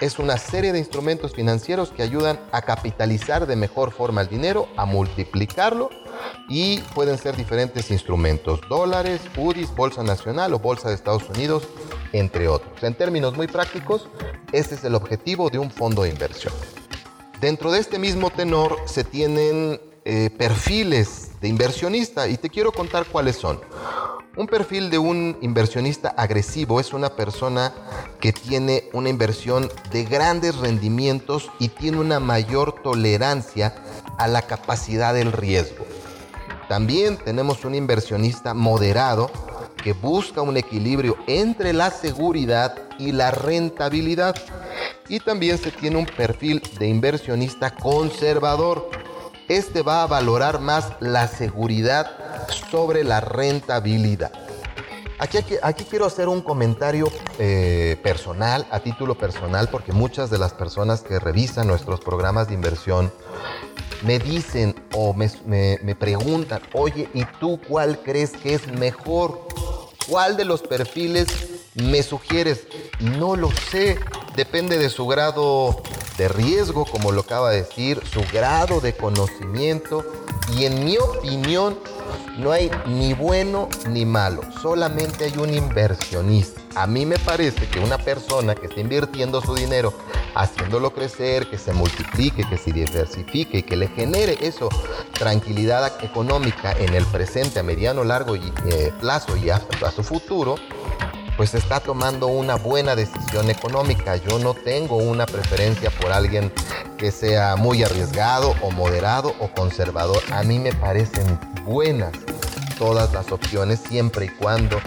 es 0.00 0.18
una 0.18 0.38
serie 0.38 0.72
de 0.72 0.78
instrumentos 0.78 1.32
financieros 1.34 1.90
que 1.90 2.02
ayudan 2.02 2.40
a 2.52 2.62
capitalizar 2.62 3.46
de 3.46 3.56
mejor 3.56 3.92
forma 3.92 4.22
el 4.22 4.28
dinero, 4.28 4.68
a 4.76 4.84
multiplicarlo 4.84 5.90
y 6.48 6.78
pueden 6.94 7.18
ser 7.18 7.36
diferentes 7.36 7.90
instrumentos, 7.90 8.60
dólares, 8.68 9.20
UDIs, 9.36 9.74
Bolsa 9.74 10.02
Nacional 10.02 10.54
o 10.54 10.58
Bolsa 10.58 10.88
de 10.88 10.94
Estados 10.94 11.28
Unidos, 11.30 11.64
entre 12.12 12.48
otros. 12.48 12.82
En 12.82 12.94
términos 12.94 13.36
muy 13.36 13.46
prácticos, 13.46 14.08
este 14.52 14.74
es 14.74 14.84
el 14.84 14.94
objetivo 14.94 15.50
de 15.50 15.58
un 15.58 15.70
fondo 15.70 16.02
de 16.02 16.10
inversión. 16.10 16.52
Dentro 17.40 17.72
de 17.72 17.80
este 17.80 17.98
mismo 17.98 18.30
tenor 18.30 18.76
se 18.86 19.04
tienen 19.04 19.80
eh, 20.04 20.30
perfiles 20.36 21.40
de 21.40 21.48
inversionista 21.48 22.28
y 22.28 22.36
te 22.36 22.50
quiero 22.50 22.72
contar 22.72 23.06
cuáles 23.06 23.36
son. 23.36 23.60
Un 24.36 24.46
perfil 24.48 24.90
de 24.90 24.98
un 24.98 25.38
inversionista 25.42 26.08
agresivo 26.08 26.80
es 26.80 26.92
una 26.92 27.10
persona 27.10 27.72
que 28.20 28.32
tiene 28.32 28.88
una 28.92 29.08
inversión 29.08 29.70
de 29.92 30.04
grandes 30.04 30.56
rendimientos 30.56 31.50
y 31.58 31.68
tiene 31.68 31.98
una 32.00 32.18
mayor 32.18 32.82
tolerancia 32.82 33.76
a 34.18 34.26
la 34.26 34.42
capacidad 34.42 35.14
del 35.14 35.30
riesgo. 35.30 35.86
También 36.74 37.18
tenemos 37.18 37.64
un 37.64 37.76
inversionista 37.76 38.52
moderado 38.52 39.30
que 39.80 39.92
busca 39.92 40.42
un 40.42 40.56
equilibrio 40.56 41.16
entre 41.28 41.72
la 41.72 41.88
seguridad 41.92 42.74
y 42.98 43.12
la 43.12 43.30
rentabilidad. 43.30 44.34
Y 45.08 45.20
también 45.20 45.56
se 45.56 45.70
tiene 45.70 45.98
un 45.98 46.06
perfil 46.06 46.60
de 46.80 46.88
inversionista 46.88 47.76
conservador. 47.76 48.90
Este 49.46 49.82
va 49.82 50.02
a 50.02 50.08
valorar 50.08 50.58
más 50.58 50.94
la 50.98 51.28
seguridad 51.28 52.10
sobre 52.72 53.04
la 53.04 53.20
rentabilidad. 53.20 54.32
Aquí, 55.20 55.38
aquí, 55.62 55.84
quiero 55.84 56.06
hacer 56.06 56.26
un 56.26 56.40
comentario 56.40 57.06
eh, 57.38 58.00
personal, 58.02 58.66
a 58.72 58.80
título 58.80 59.16
personal, 59.16 59.68
porque 59.68 59.92
muchas 59.92 60.28
de 60.28 60.38
las 60.38 60.54
personas 60.54 61.02
que 61.02 61.20
revisan 61.20 61.68
nuestros 61.68 62.00
programas 62.00 62.48
de 62.48 62.54
inversión 62.54 63.12
me 64.02 64.18
dicen 64.18 64.74
o 64.94 65.14
me, 65.14 65.30
me 65.46 65.94
preguntan, 65.94 66.62
oye, 66.72 67.08
¿y 67.14 67.24
tú 67.40 67.60
cuál 67.68 68.00
crees 68.02 68.32
que 68.32 68.54
es 68.54 68.66
mejor? 68.68 69.48
¿Cuál 70.08 70.36
de 70.36 70.44
los 70.44 70.62
perfiles 70.62 71.28
me 71.74 72.02
sugieres? 72.02 72.66
No 73.00 73.36
lo 73.36 73.50
sé, 73.70 73.98
depende 74.36 74.78
de 74.78 74.90
su 74.90 75.06
grado 75.06 75.82
de 76.18 76.28
riesgo, 76.28 76.84
como 76.84 77.12
lo 77.12 77.22
acaba 77.22 77.50
de 77.50 77.62
decir, 77.62 78.00
su 78.12 78.22
grado 78.32 78.80
de 78.80 78.94
conocimiento 78.94 80.04
y 80.56 80.64
en 80.64 80.84
mi 80.84 80.96
opinión 80.98 81.78
no 82.38 82.52
hay 82.52 82.70
ni 82.86 83.14
bueno 83.14 83.68
ni 83.88 84.04
malo, 84.04 84.42
solamente 84.60 85.24
hay 85.24 85.36
un 85.38 85.52
inversionista. 85.52 86.63
A 86.76 86.88
mí 86.88 87.06
me 87.06 87.18
parece 87.18 87.68
que 87.68 87.78
una 87.78 87.98
persona 87.98 88.54
que 88.56 88.66
está 88.66 88.80
invirtiendo 88.80 89.40
su 89.40 89.54
dinero, 89.54 89.94
haciéndolo 90.34 90.92
crecer, 90.92 91.48
que 91.48 91.56
se 91.56 91.72
multiplique, 91.72 92.42
que 92.48 92.58
se 92.58 92.72
diversifique 92.72 93.58
y 93.58 93.62
que 93.62 93.76
le 93.76 93.86
genere 93.88 94.36
eso, 94.40 94.68
tranquilidad 95.12 96.02
económica 96.02 96.72
en 96.72 96.94
el 96.94 97.06
presente 97.06 97.60
a 97.60 97.62
mediano, 97.62 98.02
largo 98.02 98.34
y, 98.34 98.52
eh, 98.66 98.92
plazo 99.00 99.36
y 99.36 99.50
hasta 99.50 99.92
su 99.92 100.02
futuro, 100.02 100.56
pues 101.36 101.54
está 101.54 101.78
tomando 101.78 102.26
una 102.26 102.56
buena 102.56 102.96
decisión 102.96 103.50
económica. 103.50 104.16
Yo 104.16 104.40
no 104.40 104.54
tengo 104.54 104.96
una 104.96 105.26
preferencia 105.26 105.90
por 105.90 106.10
alguien 106.10 106.52
que 106.98 107.12
sea 107.12 107.54
muy 107.54 107.84
arriesgado 107.84 108.54
o 108.62 108.70
moderado 108.72 109.34
o 109.38 109.48
conservador. 109.48 110.22
A 110.32 110.42
mí 110.42 110.58
me 110.58 110.72
parecen 110.72 111.38
buenas 111.64 112.12
todas 112.78 113.12
las 113.12 113.32
opciones 113.32 113.80
siempre 113.88 114.26
y 114.26 114.28
cuando 114.28 114.80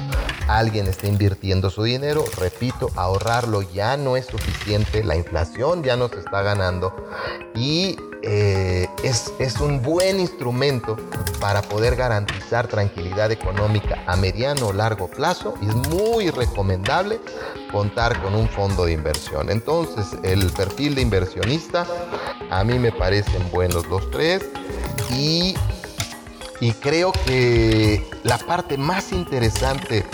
alguien 0.48 0.88
esté 0.88 1.08
invirtiendo 1.08 1.70
su 1.70 1.84
dinero. 1.84 2.24
Repito, 2.38 2.90
ahorrarlo 2.96 3.62
ya 3.62 3.98
no 3.98 4.18
es 4.18 4.26
suficiente, 4.26 5.04
la 5.04 5.16
inflación 5.16 5.84
ya 5.84 5.96
nos 5.96 6.12
está 6.14 6.42
ganando 6.42 6.94
y 7.56 7.98
eh, 8.24 8.88
es, 9.04 9.32
es 9.40 9.60
un 9.60 9.82
buen 9.82 10.20
instrumento 10.20 10.98
para 11.40 11.62
poder 11.62 11.96
garantizar 11.96 12.68
tranquilidad 12.68 13.32
económica 13.32 14.04
a 14.08 14.16
mediano 14.16 14.68
o 14.68 14.74
largo 14.74 15.08
plazo 15.08 15.54
y 15.62 15.70
es 15.70 15.76
muy 15.76 16.30
recomendable 16.32 17.20
contar 17.72 18.22
con 18.22 18.34
un 18.34 18.48
fondo 18.50 18.86
de 18.86 18.94
inversión. 18.94 19.50
Entonces, 19.50 20.18
el 20.24 20.50
perfil 20.52 20.96
de 20.96 21.02
inversionista, 21.02 21.86
a 22.50 22.64
mí 22.64 22.80
me 22.80 22.92
parecen 22.92 23.50
buenos 23.52 23.88
los 23.88 24.10
tres 24.12 24.44
y 25.12 25.56
y 26.60 26.72
creo 26.74 27.12
que 27.12 28.06
la 28.24 28.38
parte 28.38 28.78
más 28.78 29.12
interesante 29.12 30.06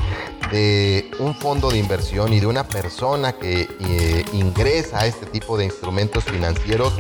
de 0.51 1.09
un 1.19 1.33
fondo 1.35 1.71
de 1.71 1.77
inversión 1.77 2.33
y 2.33 2.39
de 2.39 2.47
una 2.47 2.67
persona 2.67 3.33
que 3.33 3.67
eh, 3.79 4.25
ingresa 4.33 5.01
a 5.01 5.05
este 5.05 5.25
tipo 5.25 5.57
de 5.57 5.65
instrumentos 5.65 6.23
financieros 6.25 6.93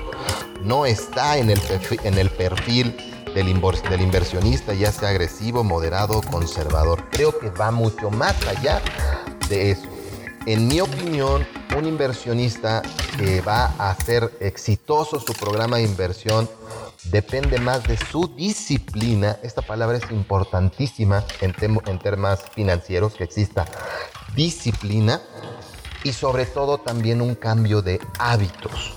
no 0.63 0.85
está 0.85 1.37
en 1.37 1.49
el 1.49 1.59
perfil, 1.59 1.99
en 2.03 2.17
el 2.17 2.29
perfil 2.29 2.95
del, 3.35 3.61
del 3.89 4.01
inversionista, 4.01 4.73
ya 4.73 4.91
sea 4.91 5.09
agresivo, 5.09 5.63
moderado 5.63 6.21
conservador. 6.21 7.09
Creo 7.11 7.37
que 7.37 7.49
va 7.49 7.71
mucho 7.71 8.09
más 8.09 8.35
allá 8.47 8.81
de 9.49 9.71
eso. 9.71 9.92
En 10.45 10.67
mi 10.67 10.81
opinión, 10.81 11.47
un 11.77 11.85
inversionista 11.85 12.81
que 13.17 13.39
va 13.39 13.73
a 13.77 13.91
hacer 13.91 14.29
exitoso 14.41 15.17
su 15.17 15.31
programa 15.31 15.77
de 15.77 15.83
inversión 15.83 16.49
depende 17.05 17.59
más 17.59 17.87
de 17.87 17.95
su 17.95 18.27
disciplina. 18.35 19.37
Esta 19.41 19.61
palabra 19.61 19.99
es 19.99 20.11
importantísima 20.11 21.23
en, 21.39 21.55
en 21.85 21.99
temas 21.99 22.43
financieros, 22.53 23.13
que 23.13 23.23
exista 23.23 23.65
disciplina 24.35 25.21
y 26.03 26.11
sobre 26.11 26.45
todo 26.45 26.77
también 26.77 27.21
un 27.21 27.35
cambio 27.35 27.81
de 27.81 28.01
hábitos. 28.19 28.95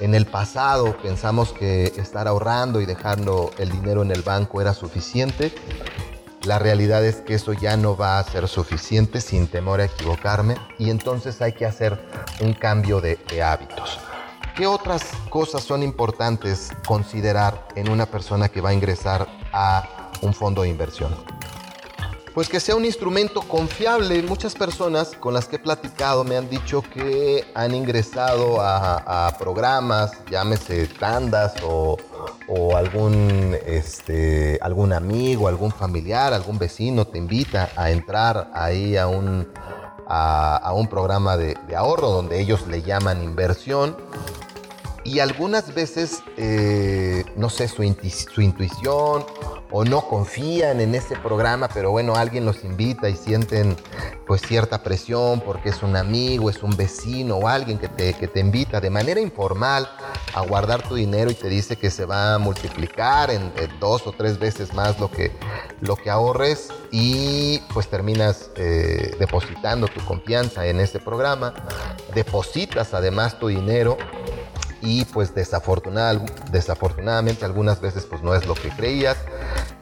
En 0.00 0.14
el 0.14 0.26
pasado 0.26 0.98
pensamos 1.02 1.54
que 1.54 1.94
estar 1.96 2.28
ahorrando 2.28 2.82
y 2.82 2.84
dejando 2.84 3.52
el 3.56 3.70
dinero 3.70 4.02
en 4.02 4.10
el 4.10 4.20
banco 4.20 4.60
era 4.60 4.74
suficiente. 4.74 5.54
La 6.46 6.58
realidad 6.58 7.02
es 7.02 7.22
que 7.22 7.34
eso 7.34 7.54
ya 7.54 7.76
no 7.78 7.96
va 7.96 8.18
a 8.18 8.24
ser 8.24 8.48
suficiente 8.48 9.22
sin 9.22 9.46
temor 9.46 9.80
a 9.80 9.86
equivocarme 9.86 10.56
y 10.78 10.90
entonces 10.90 11.40
hay 11.40 11.54
que 11.54 11.64
hacer 11.64 11.98
un 12.40 12.52
cambio 12.52 13.00
de, 13.00 13.18
hábitos. 13.42 13.98
¿Qué 14.54 14.66
otras 14.66 15.02
cosas 15.30 15.62
son 15.62 15.82
importantes 15.82 16.70
considerar 16.86 17.66
en 17.76 17.88
una 17.88 18.04
persona 18.04 18.50
que 18.50 18.60
va 18.60 18.70
a 18.70 18.74
ingresar 18.74 19.26
a 19.52 20.10
un 20.20 20.34
fondo 20.34 20.62
de 20.62 20.68
inversión? 20.68 21.14
Pues 22.34 22.48
que 22.48 22.58
sea 22.58 22.74
un 22.74 22.84
instrumento 22.84 23.42
confiable. 23.42 24.20
Muchas 24.24 24.56
personas 24.56 25.12
con 25.20 25.34
las 25.34 25.46
que 25.46 25.54
he 25.54 25.58
platicado 25.60 26.24
me 26.24 26.36
han 26.36 26.50
dicho 26.50 26.82
que 26.82 27.44
han 27.54 27.72
ingresado 27.72 28.56
a, 28.60 29.32
programas, 29.38 30.10
llámese 30.28 30.88
tandas 30.88 31.54
o, 31.62 31.96
algún, 32.76 33.56
este, 33.64 34.58
algún 34.62 34.92
amigo, 34.92 35.46
algún 35.46 35.70
familiar, 35.70 36.32
algún 36.32 36.58
vecino 36.58 37.06
te 37.06 37.18
invita 37.18 37.70
a 37.76 37.92
entrar 37.92 38.50
ahí 38.52 38.96
a 38.96 39.06
un, 39.06 39.48
a, 40.08 40.72
un 40.74 40.88
programa 40.88 41.36
de, 41.36 41.56
ahorro 41.76 42.10
donde 42.10 42.40
ellos 42.40 42.66
le 42.66 42.82
llaman 42.82 43.22
inversión 43.22 43.96
y 45.04 45.20
algunas 45.20 45.72
veces, 45.72 46.22
eh, 46.36 47.24
no 47.36 47.48
sé, 47.48 47.68
su, 47.68 47.76
su, 47.76 48.40
intuición 48.40 49.24
o 49.70 49.84
no 49.84 50.02
confían 50.02 50.80
en 50.80 50.94
ese 50.94 51.16
programa, 51.16 51.68
pero 51.72 51.90
bueno, 51.90 52.14
alguien 52.14 52.44
los 52.44 52.64
invita 52.64 53.08
y 53.08 53.16
sienten 53.16 53.76
pues 54.26 54.42
cierta 54.42 54.82
presión 54.82 55.40
porque 55.40 55.70
es 55.70 55.82
un 55.82 55.96
amigo, 55.96 56.50
es 56.50 56.62
un 56.62 56.76
vecino 56.76 57.36
o 57.36 57.48
alguien 57.48 57.78
que 57.78 57.88
te, 57.88 58.14
que 58.14 58.28
te 58.28 58.40
invita 58.40 58.80
de 58.80 58.90
manera 58.90 59.20
informal 59.20 59.88
a 60.34 60.40
guardar 60.42 60.86
tu 60.86 60.94
dinero 60.94 61.30
y 61.30 61.34
te 61.34 61.48
dice 61.48 61.76
que 61.76 61.90
se 61.90 62.04
va 62.04 62.34
a 62.34 62.38
multiplicar 62.38 63.30
en, 63.30 63.52
dos 63.80 64.06
o 64.06 64.12
tres 64.12 64.38
veces 64.38 64.72
más 64.74 64.98
lo 65.00 65.10
que, 65.10 65.32
lo 65.80 65.96
que 65.96 66.10
ahorres 66.10 66.68
y 66.90 67.60
pues 67.72 67.88
terminas 67.88 68.50
eh, 68.56 69.16
depositando 69.18 69.88
tu 69.88 70.04
confianza 70.04 70.66
en 70.66 70.80
este 70.80 71.00
programa, 71.00 71.54
depositas 72.14 72.94
además 72.94 73.38
tu 73.38 73.48
dinero 73.48 73.96
y 74.84 75.04
pues 75.06 75.34
desafortunadamente 75.34 77.44
algunas 77.44 77.80
veces 77.80 78.04
pues 78.04 78.22
no 78.22 78.34
es 78.34 78.46
lo 78.46 78.54
que 78.54 78.68
creías, 78.68 79.16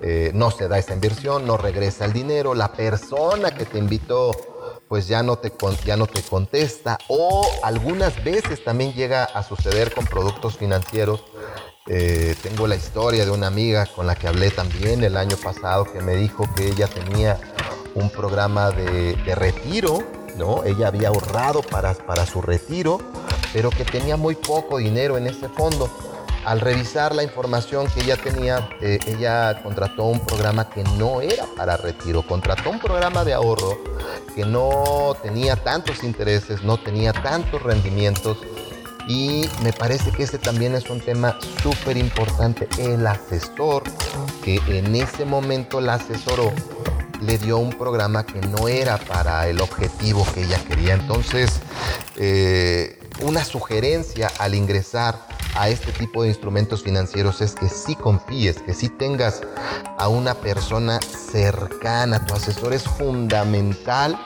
eh, 0.01 0.31
no 0.33 0.53
se 0.53 0.69
da 0.69 0.79
esa 0.79 0.95
inversión, 0.95 1.47
no 1.47 1.57
regresa 1.57 2.05
el 2.05 2.13
dinero, 2.13 2.55
la 2.55 2.73
persona 2.73 3.53
que 3.53 3.67
te 3.67 3.79
invitó 3.79 4.31
pues 4.89 5.09
ya 5.09 5.23
no, 5.23 5.37
te, 5.37 5.53
ya 5.85 5.97
no 5.97 6.07
te 6.07 6.23
contesta 6.23 6.99
o 7.09 7.47
algunas 7.63 8.23
veces 8.23 8.63
también 8.63 8.93
llega 8.93 9.25
a 9.25 9.43
suceder 9.43 9.93
con 9.93 10.07
productos 10.07 10.57
financieros. 10.57 11.25
Eh, 11.89 12.37
tengo 12.43 12.69
la 12.69 12.77
historia 12.77 13.25
de 13.25 13.33
una 13.33 13.49
amiga 13.49 13.87
con 13.87 14.07
la 14.07 14.15
que 14.15 14.29
hablé 14.29 14.51
también 14.51 15.03
el 15.03 15.17
año 15.17 15.37
pasado 15.37 15.85
que 15.85 16.01
me 16.01 16.15
dijo 16.15 16.49
que 16.55 16.69
ella 16.69 16.87
tenía 16.87 17.41
un 17.95 18.09
programa 18.09 18.71
de, 18.71 19.17
de 19.17 19.35
retiro, 19.35 19.99
¿no? 20.37 20.63
Ella 20.63 20.87
había 20.89 21.09
ahorrado 21.09 21.63
para, 21.63 21.95
para 21.95 22.25
su 22.25 22.41
retiro 22.41 23.01
pero 23.53 23.71
que 23.71 23.85
tenía 23.85 24.17
muy 24.17 24.35
poco 24.35 24.79
dinero 24.79 25.17
en 25.17 25.27
ese 25.27 25.49
fondo. 25.49 25.91
Al 26.45 26.61
revisar 26.61 27.15
la 27.15 27.23
información 27.23 27.87
que 27.87 28.01
ella 28.01 28.17
tenía, 28.17 28.69
eh, 28.81 28.99
ella 29.07 29.63
contrató 29.63 30.05
un 30.05 30.19
programa 30.19 30.69
que 30.69 30.83
no 30.99 31.21
era 31.21 31.47
para 31.57 31.77
retiro, 31.77 32.27
contrató 32.27 32.71
un 32.71 32.81
programa 32.81 33.25
de 33.25 33.33
ahorro 33.33 33.79
que 34.35 34.45
no 34.45 35.15
tenía 35.23 35.55
tantos 35.55 36.03
intereses, 36.03 36.65
no 36.65 36.79
tenía 36.79 37.13
tantos 37.13 37.63
rendimientos 37.63 38.39
y 39.07 39.49
me 39.63 39.73
parece 39.73 40.11
que 40.11 40.25
ese 40.25 40.39
también 40.39 40.75
es 40.75 40.89
un 40.91 41.01
tema 41.01 41.39
súper 41.63 41.97
importante. 41.97 42.69
El 42.79 43.07
asesor 43.07 43.85
que 44.45 44.61
en 44.67 44.95
ese 44.95 45.25
momento 45.25 45.81
la 45.81 45.95
asesoró 45.95 46.53
le 47.21 47.39
dio 47.39 47.59
un 47.59 47.71
programa 47.71 48.27
que 48.27 48.41
no 48.41 48.69
era 48.69 48.99
para 48.99 49.47
el 49.49 49.61
objetivo 49.61 50.27
que 50.35 50.43
ella 50.43 50.59
quería. 50.69 50.95
Entonces, 50.95 51.51
eh, 52.17 52.99
una 53.21 53.45
sugerencia 53.45 54.31
al 54.39 54.55
ingresar 54.55 55.19
a 55.55 55.69
este 55.69 55.93
tipo 55.93 56.23
de 56.23 56.31
instrumentos 56.31 56.83
financieros 56.83 57.41
es 57.41 57.55
que 57.55 57.69
sí 57.69 57.95
confíes, 57.95 58.63
que 58.63 58.75
sí 58.75 58.89
tengas 58.89 59.43
a 60.03 60.09
una 60.09 60.35
persona 60.35 60.99
cercana. 61.01 62.27
Tu 62.27 62.35
asesor 62.35 62.73
es 62.73 62.83
fundamental 62.83 64.19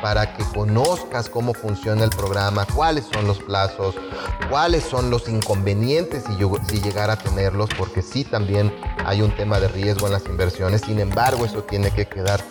para 0.00 0.34
que 0.34 0.42
conozcas 0.54 1.28
cómo 1.28 1.52
funciona 1.52 2.02
el 2.02 2.08
programa, 2.08 2.64
cuáles 2.74 3.04
son 3.12 3.26
los 3.26 3.38
plazos, 3.38 3.94
cuáles 4.48 4.84
son 4.84 5.10
los 5.10 5.28
inconvenientes 5.28 6.24
si, 6.24 6.32
si 6.70 6.80
llegara 6.80 7.12
a 7.12 7.18
tenerlos, 7.18 7.68
porque 7.76 8.00
sí 8.00 8.24
también 8.24 8.74
hay 9.04 9.20
un 9.20 9.30
tema 9.36 9.60
de 9.60 9.68
riesgo 9.68 10.06
en 10.06 10.14
las 10.14 10.24
inversiones. 10.24 10.80
Sin 10.80 10.98
embargo, 10.98 11.44
eso 11.44 11.62
tiene 11.62 11.90
que 11.90 12.06
quedar 12.06 12.42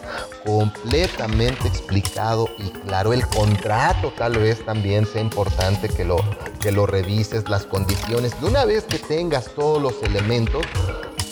completamente 0.46 1.68
explicado 1.68 2.48
y 2.60 2.70
claro. 2.70 3.12
El 3.12 3.26
contrato 3.26 4.14
tal 4.16 4.38
vez 4.38 4.64
también 4.64 5.08
sea 5.08 5.24
importante 5.24 5.90
que 5.90 6.06
lo, 6.06 6.18
que 6.60 6.72
lo 6.72 6.86
revises, 6.86 7.50
las 7.50 7.66
condiciones. 7.66 8.34
Y 8.40 8.46
una 8.46 8.66
vez 8.66 8.84
que 8.84 9.00
tengas 9.00 9.46
todos 9.56 9.82
los 9.82 10.04
elementos, 10.04 10.64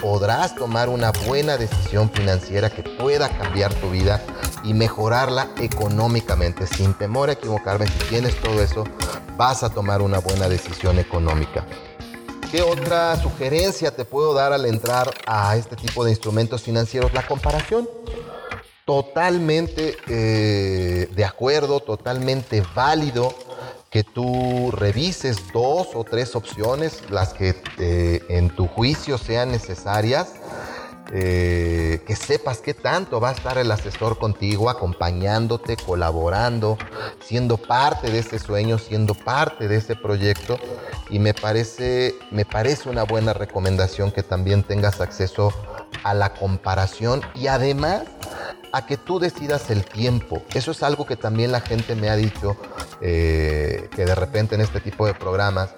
podrás 0.02 0.56
tomar 0.56 0.90
una 0.90 1.12
buena 1.26 1.58
decisión 1.58 2.10
financiera 2.10 2.70
que 2.70 2.84
pueda 2.84 3.30
cambiar 3.30 3.74
tu 3.76 3.92
vida 3.92 4.22
y 4.64 4.74
mejorarla 4.74 5.50
económicamente. 5.58 6.68
Sin 6.68 6.94
temor 6.94 7.30
a 7.30 7.34
equivocarme, 7.34 7.88
si 7.88 8.00
tienes 8.10 8.40
todo 8.42 8.62
eso, 8.62 8.84
vas 9.38 9.64
a 9.64 9.70
tomar 9.70 10.02
una 10.02 10.20
buena 10.20 10.50
decisión 10.50 11.00
económica. 11.00 11.66
¿Qué 12.52 12.62
otra 12.62 13.16
sugerencia 13.22 13.96
te 13.96 14.06
puedo 14.06 14.34
dar 14.34 14.54
al 14.54 14.66
entrar 14.66 15.14
a 15.26 15.56
este 15.58 15.76
tipo 15.76 16.04
de 16.06 16.12
instrumentos 16.12 16.62
financieros? 16.62 17.14
La 17.14 17.26
comparación. 17.28 17.90
Totalmente 18.86 19.98
eh, 20.08 21.10
de 21.12 21.26
acuerdo, 21.26 21.80
totalmente 21.80 22.64
válido 22.76 23.34
que 23.96 24.04
tú 24.04 24.72
revises 24.72 25.54
dos 25.54 25.92
o 25.94 26.04
tres 26.04 26.36
opciones, 26.36 27.10
las 27.10 27.34
que 27.34 27.56
eh, 27.80 28.22
en 28.28 28.50
tu 28.50 28.68
juicio 28.68 29.18
sean 29.18 29.52
necesarias, 29.52 30.34
eh, 31.14 32.04
que 32.06 32.14
sepas 32.18 32.58
qué 32.58 32.74
tanto 32.74 33.22
va 33.22 33.30
a 33.30 33.32
estar 33.32 33.58
el 33.58 33.72
asesor 33.72 34.18
contigo, 34.18 34.70
acompañándote, 34.70 35.78
colaborando, 35.78 36.78
siendo 37.22 37.56
parte 37.56 38.12
de 38.12 38.20
ese 38.20 38.38
sueño, 38.38 38.80
siendo 38.80 39.14
parte 39.14 39.70
de 39.70 39.78
ese 39.78 39.96
proyecto. 39.96 40.60
Y 41.10 41.20
me 41.20 41.34
parece, 41.34 42.16
me 42.32 42.44
parece 42.44 42.90
una 42.90 43.04
buena 43.04 43.32
recomendación 43.32 44.12
que 44.12 44.24
también 44.24 44.64
tengas 44.64 45.00
acceso 45.00 45.54
a 46.04 46.14
la 46.14 46.34
comparación 46.34 47.22
y 47.34 47.48
además 47.48 48.02
a 48.76 48.86
que 48.86 48.98
tú 48.98 49.20
decidas 49.20 49.70
el 49.70 49.86
tiempo. 49.86 50.44
Eso 50.54 50.72
es 50.72 50.84
algo 50.84 51.06
que 51.06 51.16
también 51.16 51.54
la 51.54 51.62
gente 51.62 51.96
me 51.96 52.10
ha 52.10 52.18
dicho, 52.18 52.58
eh, 53.00 53.90
que 53.96 54.04
de 54.04 54.14
repente 54.14 54.56
en 54.56 54.60
este 54.60 54.82
tipo 54.82 55.08
de 55.08 55.14
programas 55.14 55.70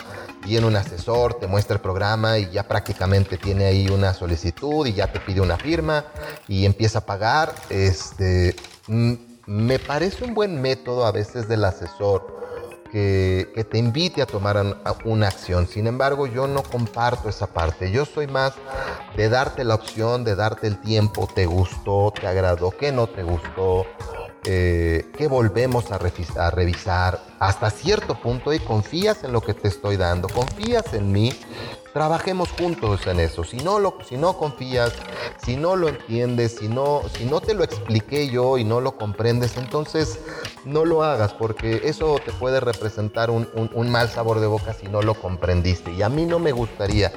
viene 0.43 0.65
un 0.65 0.75
asesor, 0.75 1.35
te 1.35 1.45
muestra 1.45 1.75
el 1.75 1.81
programa 1.81 2.39
y 2.39 2.49
ya 2.49 2.67
prácticamente 2.67 3.37
tiene 3.37 3.65
ahí 3.65 3.87
una 3.87 4.15
solicitud 4.15 4.87
y 4.87 4.93
ya 4.93 5.11
te 5.11 5.19
pide 5.19 5.41
una 5.41 5.57
firma 5.57 6.05
y 6.47 6.65
empieza 6.65 6.99
a 6.99 7.05
pagar. 7.05 7.53
Este, 7.69 8.55
mm, 8.87 9.13
me 9.45 9.77
parece 9.77 10.25
un 10.25 10.33
buen 10.33 10.59
método 10.59 11.05
a 11.05 11.11
veces 11.11 11.47
del 11.47 11.65
asesor 11.65 12.46
que, 12.87 13.67
te 13.69 13.77
invite 13.77 14.21
a 14.21 14.25
tomar 14.25 14.81
una 15.05 15.27
acción. 15.27 15.67
Sin 15.67 15.87
embargo, 15.87 16.27
yo 16.27 16.47
no 16.47 16.63
comparto 16.63 17.29
esa 17.29 17.47
parte. 17.47 17.91
Yo 17.91 18.05
soy 18.05 18.27
más 18.27 18.53
de 19.15 19.29
darte 19.29 19.63
la 19.63 19.75
opción, 19.75 20.23
de 20.23 20.35
darte 20.35 20.67
el 20.67 20.79
tiempo, 20.79 21.27
te 21.33 21.45
gustó, 21.45 22.13
te 22.19 22.27
agradó, 22.27 22.71
que 22.71 22.91
no 22.91 23.07
te 23.07 23.23
gustó, 23.23 23.85
eh, 24.45 25.11
que 25.17 25.27
volvemos 25.27 25.91
a, 25.91 25.99
a 26.37 26.51
revisar 26.51 27.19
hasta 27.39 27.69
cierto 27.69 28.15
punto 28.21 28.53
y 28.53 28.59
confías 28.59 29.23
en 29.23 29.33
lo 29.33 29.41
que 29.41 29.53
te 29.53 29.67
estoy 29.67 29.97
dando, 29.97 30.29
confías 30.29 30.93
en 30.93 31.11
mí 31.11 31.33
trabajemos 31.97 32.49
juntos 32.51 33.07
en 33.07 33.19
eso. 33.19 33.43
Si 33.43 33.57
no, 33.57 33.79
lo, 33.79 33.97
si 34.07 34.17
no 34.17 34.37
confías, 34.37 34.93
si 35.43 35.55
no 35.55 35.75
lo 35.75 35.89
entiendes, 35.89 36.57
si 36.59 36.67
no, 36.67 37.01
si 37.11 37.25
no 37.25 37.41
te 37.41 37.55
lo 37.55 37.63
expliqué 37.63 38.29
yo 38.29 38.59
y 38.59 38.63
no 38.63 38.81
lo 38.81 38.97
comprendes, 38.97 39.57
entonces 39.57 40.19
no 40.63 40.85
lo 40.85 41.01
hagas 41.01 41.33
porque 41.33 41.81
eso 41.85 42.19
te 42.23 42.31
puede 42.33 42.59
representar 42.59 43.31
un, 43.31 43.49
un 43.73 43.89
mal 43.89 44.09
sabor 44.09 44.39
de 44.39 44.45
boca 44.45 44.73
si 44.73 44.85
no 44.85 45.01
lo 45.01 45.15
comprendiste. 45.15 45.91
Y 45.91 46.03
a 46.03 46.09
mí 46.09 46.27
no 46.27 46.37
me 46.37 46.51
gustaría 46.51 47.11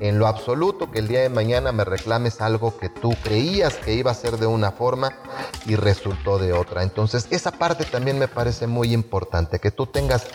en 0.00 0.18
lo 0.18 0.26
absoluto 0.26 0.90
que 0.90 0.98
el 0.98 1.08
día 1.08 1.22
de 1.22 1.30
mañana 1.30 1.72
me 1.72 1.86
reclames 1.86 2.42
algo 2.42 2.76
que 2.76 2.90
tú 2.90 3.14
creías 3.24 3.76
que 3.76 3.94
iba 3.94 4.10
a 4.10 4.14
ser 4.14 4.36
de 4.36 4.46
una 4.46 4.70
forma 4.70 5.14
y 5.64 5.76
resultó 5.76 6.38
de 6.38 6.52
otra. 6.52 6.82
Entonces 6.82 7.26
esa 7.30 7.52
parte 7.52 7.86
también 7.86 8.18
me 8.18 8.28
parece 8.28 8.66
muy 8.66 8.92
importante, 8.92 9.60
que 9.60 9.70
tú 9.70 9.86
tengas 9.86 10.26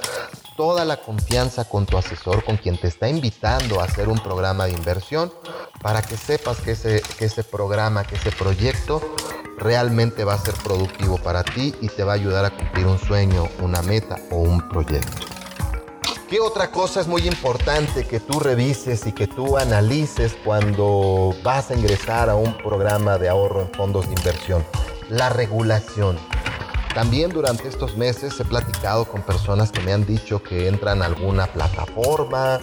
toda 0.61 0.85
la 0.85 0.97
confianza 0.97 1.65
con 1.65 1.87
tu 1.87 1.97
asesor, 1.97 2.43
con 2.43 2.55
quien 2.55 2.77
te 2.77 2.87
está 2.87 3.09
invitando 3.09 3.81
a 3.81 3.85
hacer 3.85 4.07
un 4.07 4.19
programa 4.19 4.65
de 4.65 4.73
inversión, 4.73 5.33
para 5.81 6.03
que 6.03 6.15
sepas 6.15 6.61
que 6.61 6.73
ese, 6.73 7.01
que 7.17 7.25
ese 7.25 7.43
programa, 7.43 8.03
que 8.03 8.13
ese 8.13 8.31
proyecto 8.31 9.01
realmente 9.57 10.23
va 10.23 10.35
a 10.35 10.37
ser 10.37 10.53
productivo 10.63 11.17
para 11.17 11.43
ti 11.43 11.73
y 11.81 11.87
te 11.87 12.03
va 12.03 12.11
a 12.11 12.15
ayudar 12.15 12.45
a 12.45 12.51
cumplir 12.51 12.85
un 12.85 12.99
sueño, 12.99 13.49
una 13.59 13.81
meta 13.81 14.17
o 14.29 14.35
un 14.35 14.69
proyecto. 14.69 15.25
¿Qué 16.29 16.39
otra 16.39 16.69
cosa 16.69 17.01
es 17.01 17.07
muy 17.07 17.27
importante 17.27 18.05
que 18.05 18.19
tú 18.19 18.39
revises 18.39 19.07
y 19.07 19.13
que 19.13 19.25
tú 19.25 19.57
analices 19.57 20.37
cuando 20.45 21.35
vas 21.41 21.71
a 21.71 21.73
ingresar 21.73 22.29
a 22.29 22.35
un 22.35 22.55
programa 22.59 23.17
de 23.17 23.29
ahorro 23.29 23.61
en 23.61 23.71
fondos 23.73 24.05
de 24.05 24.13
inversión? 24.13 24.63
La 25.09 25.29
regulación. 25.29 26.19
También 26.93 27.31
durante 27.31 27.67
estos 27.69 27.95
meses 27.95 28.37
he 28.39 28.45
platicado 28.45 29.05
con 29.05 29.21
personas 29.21 29.71
que 29.71 29.79
me 29.81 29.93
han 29.93 30.05
dicho 30.05 30.43
que 30.43 30.67
entran 30.67 31.01
a 31.01 31.05
alguna 31.05 31.47
plataforma 31.47 32.59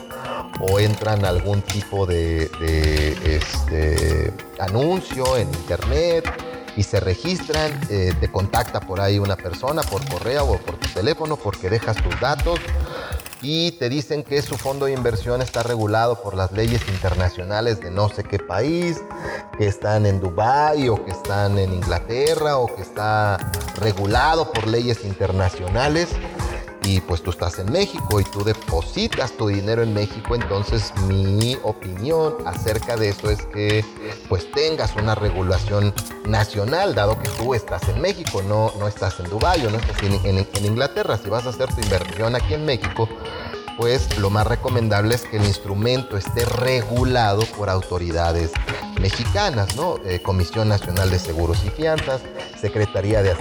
o 0.61 0.79
entran 0.79 1.25
a 1.25 1.29
algún 1.29 1.63
tipo 1.63 2.05
de, 2.05 2.51
este, 3.25 4.33
anuncio 4.59 5.37
en 5.37 5.49
internet 5.49 6.31
y 6.77 6.83
se 6.83 7.01
registran, 7.01 7.73
eh, 7.89 8.13
te 8.21 8.31
contacta 8.31 8.81
por 8.81 9.01
ahí 9.01 9.19
una 9.19 9.37
persona 9.37 9.83
por 9.83 10.07
correo 10.09 10.45
o 10.45 10.59
por 10.59 10.77
tu 10.77 10.89
teléfono 10.89 11.37
porque 11.37 11.71
dejas 11.71 11.97
tus 11.97 12.21
datos 12.21 12.61
y 13.41 13.73
te 13.73 13.89
dicen 13.89 14.25
que 14.25 14.43
su 14.43 14.57
fondo 14.57 14.87
de 14.87 14.93
inversión 14.93 15.43
está 15.43 15.63
regulado 15.63 16.21
por 16.23 16.35
las 16.35 16.53
leyes 16.53 16.83
internacionales 16.89 17.81
de 17.81 17.91
no 17.91 18.09
sé 18.09 18.25
qué 18.25 18.39
país, 18.39 19.01
que 19.57 19.67
están 19.67 20.07
en 20.07 20.21
Dubái 20.21 20.89
o 20.89 21.05
que 21.05 21.13
están 21.13 21.59
en 21.59 21.73
Inglaterra 21.73 22.59
o 22.59 22.75
que 22.75 22.83
está 22.83 23.37
regulado 23.77 24.53
por 24.53 24.67
leyes 24.67 25.05
internacionales 25.05 26.09
y 26.89 27.03
pues 27.03 27.23
tú 27.23 27.31
estás 27.31 27.59
en 27.59 27.71
México 27.71 28.19
y 28.19 28.25
tú 28.25 28.43
depositas 28.43 29.33
tu 29.33 29.49
dinero 29.49 29.83
en 29.83 29.93
México, 29.93 30.35
entonces 30.35 30.91
mi 31.07 31.55
opinión 31.63 32.37
acerca 32.47 32.97
de 32.97 33.11
eso 33.11 33.29
es 33.29 33.43
que 33.53 33.85
pues 34.31 34.51
tengas 34.53 34.97
una 34.97 35.15
regulación 35.15 35.93
nacional, 36.25 36.95
dado 36.95 37.19
que 37.21 37.29
tú 37.29 37.53
estás 37.53 37.87
en 37.91 38.01
México, 38.01 38.43
no, 38.43 38.73
no 38.79 38.89
estás 38.89 39.21
en 39.21 39.29
Dubái 39.29 39.67
o 39.67 39.71
no 39.71 39.77
estás 39.77 40.03
en, 40.03 40.39
en 40.39 40.65
Inglaterra. 40.65 41.19
Si 41.23 41.29
vas 41.29 41.45
a 41.45 41.51
hacer 41.51 41.69
tu 41.75 41.83
inversión 41.83 42.35
aquí 42.35 42.55
en 42.55 42.65
México, 42.65 43.07
pues 43.79 44.19
lo 44.19 44.29
más 44.29 44.45
recomendable 44.47 45.15
es 45.15 45.23
que 45.23 45.37
el 45.37 45.45
instrumento 45.45 46.17
esté 46.17 46.45
regulado 46.45 47.45
por 47.57 47.71
autoridades 47.71 48.51
mexicanas, 49.01 49.77
¿no? 49.77 49.99
Eh, 50.05 50.21
Comisión 50.21 50.69
Nacional 50.69 51.11
de 51.11 51.21
Seguros 51.21 51.65
y 51.65 51.71
Fianzas, 51.71 52.21
Secretaría 52.61 53.23
de, 53.23 53.37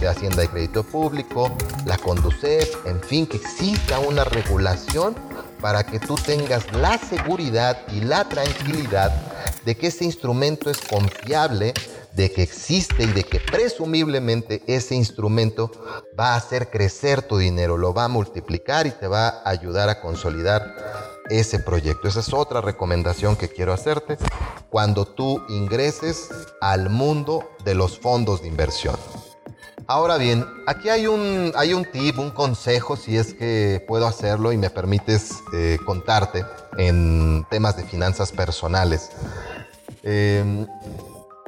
de 0.00 0.08
Hacienda 0.08 0.42
y 0.42 0.48
Crédito 0.48 0.84
Público, 0.84 1.54
la 1.84 1.98
CONDUCEF, 1.98 2.86
en 2.86 3.00
fin, 3.02 3.26
que 3.26 3.36
exista 3.36 3.98
una 3.98 4.24
regulación 4.24 5.14
para 5.60 5.84
que 5.84 6.00
tú 6.00 6.14
tengas 6.14 6.72
la 6.72 6.96
seguridad 6.96 7.78
y 7.92 8.00
la 8.00 8.26
tranquilidad 8.26 9.12
de 9.66 9.76
que 9.76 9.88
ese 9.88 10.06
instrumento 10.06 10.70
es 10.70 10.78
confiable, 10.78 11.74
de 12.14 12.30
que 12.30 12.42
existe 12.42 13.02
y 13.02 13.12
de 13.12 13.24
que 13.24 13.40
presumiblemente 13.40 14.62
ese 14.66 14.94
instrumento 14.94 15.70
va 16.18 16.34
a 16.34 16.36
hacer 16.36 16.70
crecer 16.70 17.22
tu 17.22 17.38
dinero, 17.38 17.76
lo 17.76 17.92
va 17.92 18.04
a 18.04 18.08
multiplicar 18.08 18.86
y 18.86 18.92
te 18.92 19.08
va 19.08 19.28
a 19.28 19.50
ayudar 19.50 19.88
a 19.88 20.00
consolidar 20.00 20.74
ese 21.28 21.58
proyecto. 21.58 22.06
Esa 22.06 22.20
es 22.20 22.32
otra 22.32 22.60
recomendación 22.60 23.36
que 23.36 23.48
quiero 23.48 23.72
hacerte 23.72 24.16
cuando 24.70 25.06
tú 25.06 25.42
ingreses 25.48 26.28
al 26.60 26.88
mundo 26.88 27.50
de 27.64 27.74
los 27.74 27.98
fondos 27.98 28.42
de 28.42 28.48
inversión. 28.48 28.96
Ahora 29.86 30.16
bien, 30.16 30.46
aquí 30.66 30.88
hay 30.88 31.06
un, 31.06 31.52
hay 31.56 31.74
un 31.74 31.84
tip, 31.84 32.18
un 32.18 32.30
consejo, 32.30 32.96
si 32.96 33.18
es 33.18 33.34
que 33.34 33.84
puedo 33.86 34.06
hacerlo 34.06 34.52
y 34.52 34.56
me 34.56 34.70
permites 34.70 35.32
eh, 35.52 35.78
contarte 35.84 36.44
en 36.78 37.44
temas 37.50 37.76
de 37.76 37.82
finanzas 37.84 38.32
personales. 38.32 39.10
Eh, 40.02 40.66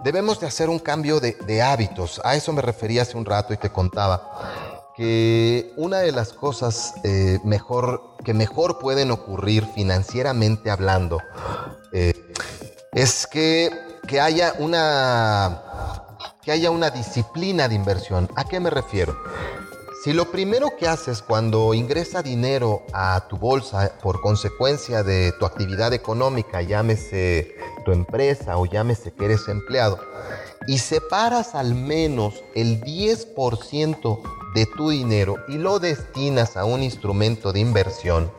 debemos 0.07 0.39
de 0.39 0.47
hacer 0.47 0.71
un 0.71 0.79
cambio 0.79 1.19
de, 1.19 1.63
hábitos. 1.63 2.21
A 2.23 2.37
eso 2.37 2.53
me 2.53 2.63
refería 2.63 3.03
hace 3.03 3.17
un 3.17 3.25
rato 3.25 3.53
y 3.53 3.57
te 3.57 3.71
contaba 3.71 4.93
que 4.95 5.73
una 5.77 5.99
de 5.99 6.13
las 6.13 6.33
cosas 6.33 6.95
eh, 7.03 7.41
mejor, 7.43 8.15
que 8.25 8.33
mejor 8.33 8.79
pueden 8.79 9.11
ocurrir 9.11 9.67
financieramente 9.75 10.71
hablando 10.71 11.21
eh, 11.93 12.15
es 12.93 13.27
que, 13.27 13.69
que, 14.07 14.21
haya 14.21 14.55
una, 14.61 15.61
que 16.41 16.53
haya 16.53 16.71
una 16.71 16.91
disciplina 16.91 17.67
de 17.67 17.75
inversión. 17.75 18.29
¿A 18.37 18.45
qué 18.45 18.61
me 18.61 18.71
refiero? 18.71 19.19
Si 20.07 20.13
lo 20.13 20.31
primero 20.31 20.77
que 20.79 20.87
haces 20.87 21.21
cuando 21.21 21.75
ingresa 21.75 22.23
dinero 22.23 22.85
a 22.93 23.27
tu 23.29 23.39
bolsa 23.39 23.99
por 24.01 24.21
consecuencia 24.21 25.03
de 25.03 25.33
tu 25.33 25.45
actividad 25.45 25.93
económica, 25.93 26.63
llámese 26.63 27.57
tu 27.85 27.91
empresa 27.91 28.57
o 28.57 28.67
llámese 28.67 29.13
que 29.13 29.25
eres 29.25 29.49
empleado, 29.49 29.99
y 30.69 30.79
separas 30.79 31.57
al 31.57 31.75
menos 31.75 32.45
el 32.55 32.81
10% 32.83 34.21
de 34.55 34.67
tu 34.67 34.91
dinero 34.91 35.39
y 35.49 35.59
lo 35.59 35.81
destinas 35.81 36.57
a 36.57 36.65
un 36.67 36.85
instrumento 36.85 37.53
de 37.53 37.59
inversión, 37.59 38.31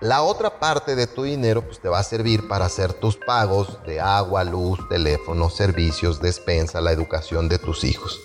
la 0.00 0.22
otra 0.22 0.58
parte 0.58 0.96
de 0.96 1.06
tu 1.06 1.22
dinero 1.22 1.62
pues, 1.62 1.78
te 1.78 1.88
va 1.88 2.00
a 2.00 2.02
servir 2.02 2.48
para 2.48 2.64
hacer 2.64 2.92
tus 2.94 3.16
pagos 3.16 3.78
de 3.86 4.00
agua, 4.00 4.42
luz, 4.42 4.80
teléfono, 4.88 5.48
servicios, 5.48 6.20
despensa, 6.20 6.80
la 6.80 6.90
educación 6.90 7.48
de 7.48 7.60
tus 7.60 7.84
hijos. 7.84 8.20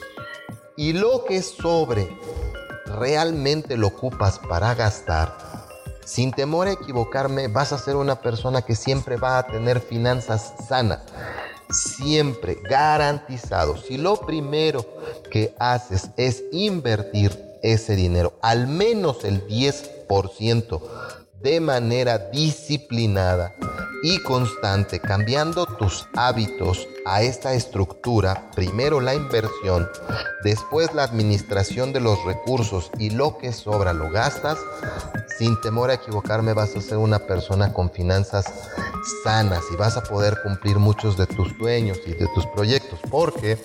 Y 0.78 0.92
lo 0.92 1.24
que 1.24 1.42
sobre 1.42 2.10
realmente 2.86 3.78
lo 3.78 3.88
ocupas 3.88 4.40
para 4.40 4.76
gastar, 4.76 5.38
sin 6.04 6.32
temor 6.34 6.68
a 6.68 6.74
equivocarme, 6.74 7.48
vas 7.48 7.72
a 7.72 7.78
ser 7.78 7.96
una 7.96 8.20
persona 8.20 8.62
que 8.62 8.76
siempre 8.76 9.16
va 9.16 9.38
a 9.38 9.48
tener 9.48 9.80
finanzas 9.80 10.54
sanas. 10.68 11.00
Siempre 11.70 12.58
garantizado. 12.70 13.78
Si 13.78 13.98
lo 13.98 14.18
primero 14.18 14.86
que 15.32 15.56
haces 15.60 16.10
es 16.18 16.44
invertir 16.52 17.42
ese 17.64 17.96
dinero, 17.96 18.34
al 18.42 18.68
menos 18.68 19.24
el 19.24 19.48
10%, 19.48 20.82
de 21.46 21.60
manera 21.60 22.18
disciplinada 22.18 23.54
y 24.02 24.18
constante, 24.24 25.00
cambiando 25.00 25.68
tus 25.68 26.08
hábitos 26.16 26.88
a 27.06 27.22
esta 27.22 27.54
estructura, 27.54 28.50
primero 28.56 29.00
la 29.00 29.14
inversión, 29.14 29.88
después 30.44 30.92
la 30.96 31.04
administración 31.04 31.94
de 31.94 32.00
los 32.00 32.18
recursos 32.26 32.90
y 32.98 33.12
lo 33.12 33.38
que 33.38 33.54
sobra 33.54 33.94
lo 33.94 34.10
gastas, 34.10 34.58
sin 35.38 35.62
temor 35.62 35.92
a 35.92 35.96
equivocarme 35.96 36.54
vas 36.54 36.76
a 36.76 36.82
ser 36.82 36.98
una 36.98 37.20
persona 37.20 37.72
con 37.72 37.92
finanzas 37.92 38.46
sanas 39.24 39.62
y 39.72 39.76
vas 39.76 39.98
a 39.98 40.04
poder 40.04 40.42
cumplir 40.42 40.78
muchos 40.80 41.16
de 41.16 41.28
tus 41.28 41.50
sueños 41.60 42.00
y 42.08 42.14
de 42.14 42.28
tus 42.34 42.48
proyectos, 42.48 43.00
porque 43.12 43.60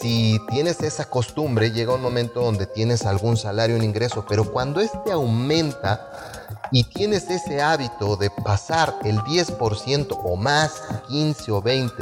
si 0.00 0.38
tienes 0.50 0.80
esa 0.82 1.06
costumbre, 1.06 1.72
llega 1.72 1.94
un 1.94 2.02
momento 2.02 2.42
donde 2.42 2.66
tienes 2.66 3.06
algún 3.06 3.36
salario, 3.36 3.76
un 3.76 3.84
ingreso, 3.84 4.24
pero 4.28 4.44
cuando 4.44 4.80
este 4.80 5.12
aumenta, 5.12 6.29
y 6.72 6.84
tienes 6.84 7.28
ese 7.30 7.60
hábito 7.60 8.16
de 8.16 8.30
pasar 8.30 8.94
el 9.04 9.18
10% 9.20 10.18
o 10.22 10.36
más, 10.36 10.82
15 11.08 11.52
o 11.52 11.62
20, 11.62 11.94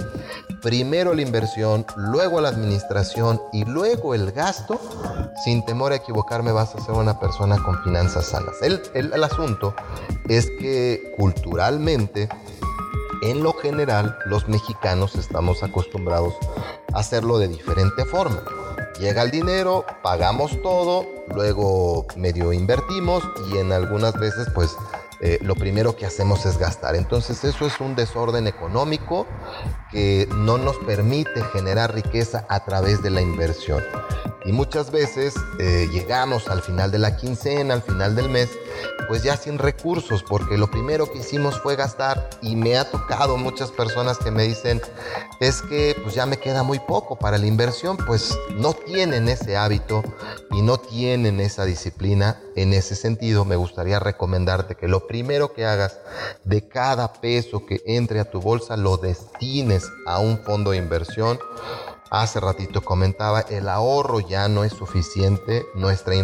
primero 0.61 1.15
la 1.15 1.23
inversión, 1.23 1.87
luego 1.97 2.41
la 2.41 2.49
administración 2.49 3.41
y 3.53 3.65
luego 3.65 4.15
el 4.15 4.33
gasto, 4.33 4.81
sin 5.45 5.65
temor 5.65 5.93
a 5.93 5.97
equivocarme 5.97 6.53
vas 6.53 6.75
a 6.75 6.81
ser 6.81 6.95
una 6.95 7.19
persona 7.19 7.63
con 7.63 7.83
finanzas 7.83 8.27
sanas. 8.27 8.57
El, 8.63 8.83
el 8.95 9.25
asunto 9.25 9.75
es 10.29 10.51
que 10.59 11.15
culturalmente, 11.17 12.29
en 13.23 13.43
lo 13.43 13.53
general, 13.55 14.17
los 14.27 14.49
mexicanos 14.49 15.15
estamos 15.17 15.63
acostumbrados 15.63 16.35
a 16.93 16.99
hacerlo 16.99 17.39
de 17.39 17.49
diferente 17.49 18.05
forma. 18.05 18.43
Llega 18.99 19.23
el 19.23 19.31
dinero, 19.31 19.85
pagamos 20.03 20.61
todo, 20.61 21.07
luego 21.33 22.07
medio 22.17 22.53
invertimos 22.53 23.23
y 23.53 23.59
en 23.59 23.71
algunas 23.73 24.19
veces 24.19 24.49
pues 24.55 24.77
eh, 25.21 25.39
lo 25.41 25.55
primero 25.55 25.95
que 25.95 26.05
hacemos 26.05 26.45
es 26.47 26.59
gastar. 26.59 26.97
Entonces 26.97 27.45
eso 27.45 27.67
es 27.67 27.81
un 27.81 27.95
desorden 27.95 28.47
económico 28.49 29.27
que 29.93 30.29
no 30.35 30.59
nos 30.59 30.77
permite 30.79 31.43
generar 31.53 31.95
riqueza 31.95 32.45
a 32.49 32.65
través 32.65 33.03
de 33.03 33.11
la 33.11 33.21
inversión. 33.21 33.85
Y 34.45 34.53
muchas 34.53 34.91
veces 34.91 35.35
eh, 35.59 35.89
llegamos 35.93 36.49
al 36.49 36.63
final 36.63 36.91
de 36.91 36.99
la 36.99 37.17
quincena, 37.17 37.75
al 37.75 37.83
final 37.83 38.15
del 38.15 38.29
mes, 38.29 38.49
pues 39.09 39.23
ya 39.23 39.37
sin 39.37 39.59
recursos, 39.59 40.23
porque 40.23 40.57
lo 40.57 40.71
primero 40.71 41.11
que 41.11 41.19
hicimos 41.19 41.61
fue 41.61 41.77
gastar 41.77 42.31
y 42.41 42.55
me 42.55 42.77
ha 42.77 42.91
tocado 42.91 43.37
muchas 43.37 43.71
personas 43.71 44.19
que 44.19 44.31
me 44.31 44.45
dicen, 44.45 44.81
es 45.41 45.63
que 45.63 45.97
pues 46.03 46.15
ya 46.15 46.27
me 46.27 46.37
queda 46.37 46.63
muy 46.63 46.79
poco 46.79 47.17
para 47.17 47.39
la 47.39 47.47
inversión, 47.47 47.97
pues 47.97 48.39
no 48.55 48.75
tienen 48.75 49.29
ese 49.29 49.57
hábito 49.57 50.03
y 50.53 50.63
no 50.63 50.79
tienen 50.79 51.41
esa 51.41 51.65
disciplina. 51.65 52.41
En 52.55 52.73
ese 52.73 52.97
sentido, 52.97 53.45
me 53.45 53.57
gustaría 53.57 54.01
recomendarte 54.01 54.75
que 54.75 54.89
lo 54.89 55.07
primero 55.07 55.53
que 55.53 55.65
hagas 55.65 55.99
de 56.45 56.67
cada 56.67 57.13
peso 57.13 57.67
que 57.67 57.81
entre 57.87 58.21
a 58.21 58.31
tu 58.31 58.41
bolsa 58.41 58.77
lo 58.77 58.97
destines 58.97 59.85
a 60.07 60.19
un 60.19 60.39
fondo 60.39 60.73
de 60.73 60.79
inversión 60.79 61.39
Hace 62.11 62.41
ratito 62.41 62.83
comentaba, 62.83 63.43
el 63.43 63.69
ahorro 63.69 64.21
ya 64.21 64.49
no 64.49 64.65
es 64.65 64.73
suficiente, 64.73 65.67
nuestra, 65.75 66.15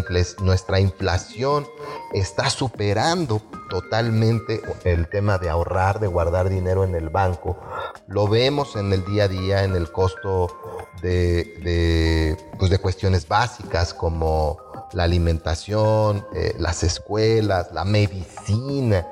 inflación 0.81 1.67
está 2.15 2.49
superando 2.49 3.43
totalmente 3.69 4.63
el 4.85 5.09
tema 5.09 5.37
de 5.37 5.51
ahorrar, 5.51 6.01
de 6.01 6.07
guardar 6.07 6.49
dinero 6.49 6.85
en 6.85 6.95
el 6.95 7.11
banco. 7.11 7.59
Lo 8.07 8.29
vemos 8.29 8.77
en 8.77 8.93
el 8.95 9.05
día 9.05 9.25
a 9.25 9.29
día, 9.29 9.65
en 9.65 9.77
el 9.77 9.93
costo 9.93 10.91
de, 11.03 11.45
de, 11.63 12.37
pues 12.59 12.71
de 12.71 12.79
cuestiones 12.79 13.29
básicas 13.29 13.93
como 13.93 14.59
la 14.93 15.05
alimentación, 15.05 16.27
eh, 16.35 16.55
las 16.59 16.83
escuelas, 16.83 17.73
la 17.73 17.85
medicina 17.85 19.07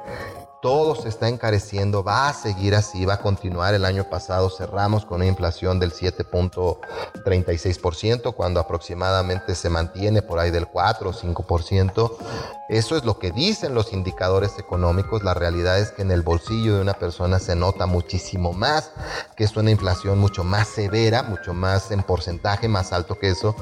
todo 0.62 0.94
se 0.94 1.08
está 1.08 1.28
encareciendo, 1.28 2.04
va 2.04 2.28
a 2.28 2.32
seguir 2.32 2.76
así, 2.76 3.04
va 3.04 3.14
a 3.14 3.20
continuar. 3.20 3.74
El 3.74 3.84
año 3.84 4.08
pasado 4.08 4.48
cerramos 4.48 5.04
con 5.04 5.16
una 5.16 5.26
inflación 5.26 5.80
del 5.80 5.92
7.36%, 5.92 8.32
cuando 8.32 8.60
aproximadamente 8.60 9.56
se 9.56 9.68
mantiene 9.68 10.22
por 10.22 10.38
ahí 10.38 10.52
del 10.52 10.68
4 10.68 11.10
o 11.10 11.12
5%. 11.12 12.12
Eso 12.68 12.96
es 12.96 13.04
lo 13.04 13.18
que 13.18 13.32
dicen 13.32 13.74
los 13.74 13.92
indicadores 13.92 14.56
económicos. 14.56 15.24
La 15.24 15.34
realidad 15.34 15.80
es 15.80 15.90
que 15.90 16.02
en 16.02 16.12
el 16.12 16.22
bolsillo 16.22 16.76
de 16.76 16.80
una 16.80 16.94
persona 16.94 17.40
se 17.40 17.56
nota 17.56 17.86
muchísimo 17.86 18.52
más, 18.52 18.92
que 19.36 19.42
es 19.42 19.56
una 19.56 19.72
inflación 19.72 20.20
mucho 20.20 20.44
más 20.44 20.68
severa, 20.68 21.24
mucho 21.24 21.54
más 21.54 21.90
en 21.90 22.04
porcentaje, 22.04 22.68
más 22.68 22.92
alto 22.92 23.18
que 23.18 23.30
eso, 23.30 23.56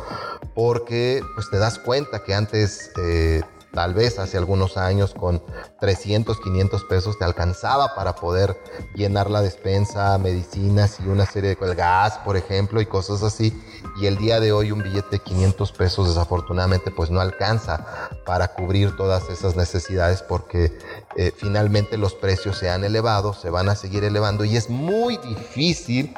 porque 0.55 1.23
pues 1.35 1.49
te 1.49 1.57
das 1.57 1.79
cuenta 1.79 2.23
que 2.23 2.35
antes... 2.35 2.91
Eh, 2.99 3.41
Tal 3.73 3.95
vez 3.95 4.19
hace 4.19 4.37
algunos 4.37 4.77
años 4.77 5.15
con 5.15 5.43
300, 5.81 6.41
500 6.41 6.85
pesos 6.85 7.19
te 7.19 7.25
alcanzaba 7.25 7.95
para 7.95 8.15
poder 8.17 8.61
llenar 8.95 9.31
la 9.31 9.43
despensa, 9.43 10.19
medicinas 10.19 10.99
y 11.01 11.09
una 11.09 11.25
serie 11.25 11.55
de 11.55 11.75
gas, 11.75 12.19
por 12.19 12.37
ejemplo, 12.37 12.81
y 12.81 12.87
cosas 12.87 13.23
así. 13.23 13.53
Y 14.01 14.07
el 14.07 14.17
día 14.17 14.41
de 14.41 14.53
hoy 14.53 14.73
un 14.73 14.83
billete 14.83 15.11
de 15.11 15.19
500 15.21 15.73
pesos 15.73 16.09
desafortunadamente 16.09 16.91
pues 16.91 17.11
no 17.11 17.21
alcanza 17.21 17.87
para 18.27 18.49
cubrir 18.49 18.97
todas 18.97 19.29
esas 19.29 19.57
necesidades 19.57 20.23
porque 20.23 20.77
eh, 21.17 21.33
finalmente 21.37 21.97
los 21.97 22.15
precios 22.15 22.59
se 22.59 22.71
han 22.71 22.85
elevado, 22.85 23.35
se 23.35 23.51
van 23.51 23.69
a 23.69 23.77
seguir 23.77 24.05
elevando 24.05 24.45
y 24.45 24.57
es 24.57 24.69
muy 24.69 25.17
difícil 25.19 26.15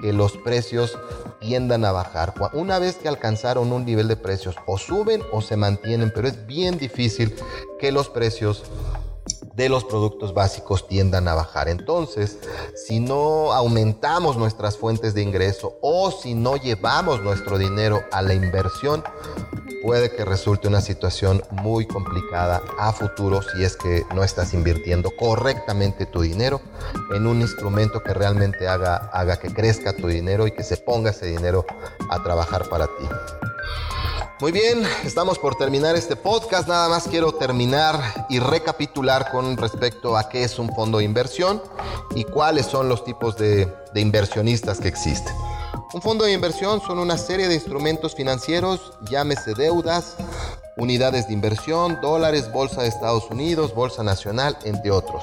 que 0.00 0.12
los 0.12 0.36
precios 0.38 0.98
tiendan 1.40 1.84
a 1.84 1.92
bajar. 1.92 2.34
Una 2.52 2.78
vez 2.78 2.96
que 2.96 3.08
alcanzaron 3.08 3.72
un 3.72 3.84
nivel 3.84 4.08
de 4.08 4.16
precios, 4.16 4.56
o 4.66 4.78
suben 4.78 5.22
o 5.32 5.40
se 5.40 5.56
mantienen, 5.56 6.12
pero 6.14 6.28
es 6.28 6.46
bien 6.46 6.78
difícil 6.78 7.34
que 7.78 7.92
los 7.92 8.08
precios 8.08 8.64
de 9.56 9.70
los 9.70 9.84
productos 9.84 10.34
básicos 10.34 10.86
tiendan 10.86 11.26
a 11.28 11.34
bajar. 11.34 11.68
Entonces, 11.68 12.38
si 12.74 13.00
no 13.00 13.52
aumentamos 13.52 14.36
nuestras 14.36 14.76
fuentes 14.76 15.14
de 15.14 15.22
ingreso 15.22 15.78
o 15.80 16.10
si 16.10 16.34
no 16.34 16.56
llevamos 16.56 17.22
nuestro 17.22 17.56
dinero 17.56 18.02
a 18.12 18.20
la 18.20 18.34
inversión, 18.34 19.02
puede 19.82 20.10
que 20.14 20.24
resulte 20.24 20.68
una 20.68 20.80
situación 20.82 21.42
muy 21.50 21.86
complicada 21.86 22.60
a 22.78 22.92
futuro 22.92 23.40
si 23.40 23.64
es 23.64 23.76
que 23.76 24.04
no 24.14 24.24
estás 24.24 24.52
invirtiendo 24.52 25.10
correctamente 25.16 26.04
tu 26.06 26.20
dinero 26.20 26.60
en 27.14 27.26
un 27.26 27.40
instrumento 27.40 28.02
que 28.02 28.12
realmente 28.12 28.68
haga, 28.68 28.96
haga 29.12 29.38
que 29.38 29.52
crezca 29.54 29.94
tu 29.94 30.08
dinero 30.08 30.46
y 30.46 30.50
que 30.50 30.64
se 30.64 30.76
ponga 30.76 31.10
ese 31.10 31.26
dinero 31.26 31.64
a 32.10 32.22
trabajar 32.22 32.68
para 32.68 32.86
ti. 32.86 33.08
Muy 34.38 34.52
bien, 34.52 34.82
estamos 35.02 35.38
por 35.38 35.54
terminar 35.54 35.96
este 35.96 36.14
podcast. 36.14 36.68
Nada 36.68 36.90
más 36.90 37.08
quiero 37.08 37.32
terminar 37.32 38.26
y 38.28 38.38
recapitular 38.38 39.30
con 39.30 39.56
respecto 39.56 40.14
a 40.14 40.28
qué 40.28 40.44
es 40.44 40.58
un 40.58 40.68
fondo 40.74 40.98
de 40.98 41.04
inversión 41.04 41.62
y 42.14 42.24
cuáles 42.24 42.66
son 42.66 42.86
los 42.86 43.02
tipos 43.02 43.38
de, 43.38 43.72
inversionistas 43.94 44.78
que 44.78 44.88
existen. 44.88 45.32
Un 45.94 46.02
fondo 46.02 46.26
de 46.26 46.34
inversión 46.34 46.82
son 46.82 46.98
una 46.98 47.16
serie 47.16 47.48
de 47.48 47.54
instrumentos 47.54 48.14
financieros, 48.14 48.92
llámese 49.08 49.54
deudas, 49.54 50.16
unidades 50.76 51.26
de 51.26 51.32
inversión, 51.32 51.98
dólares, 52.02 52.52
bolsa 52.52 52.82
de 52.82 52.88
Estados 52.88 53.30
Unidos, 53.30 53.74
bolsa 53.74 54.02
nacional, 54.02 54.58
entre 54.64 54.90
otros. 54.90 55.22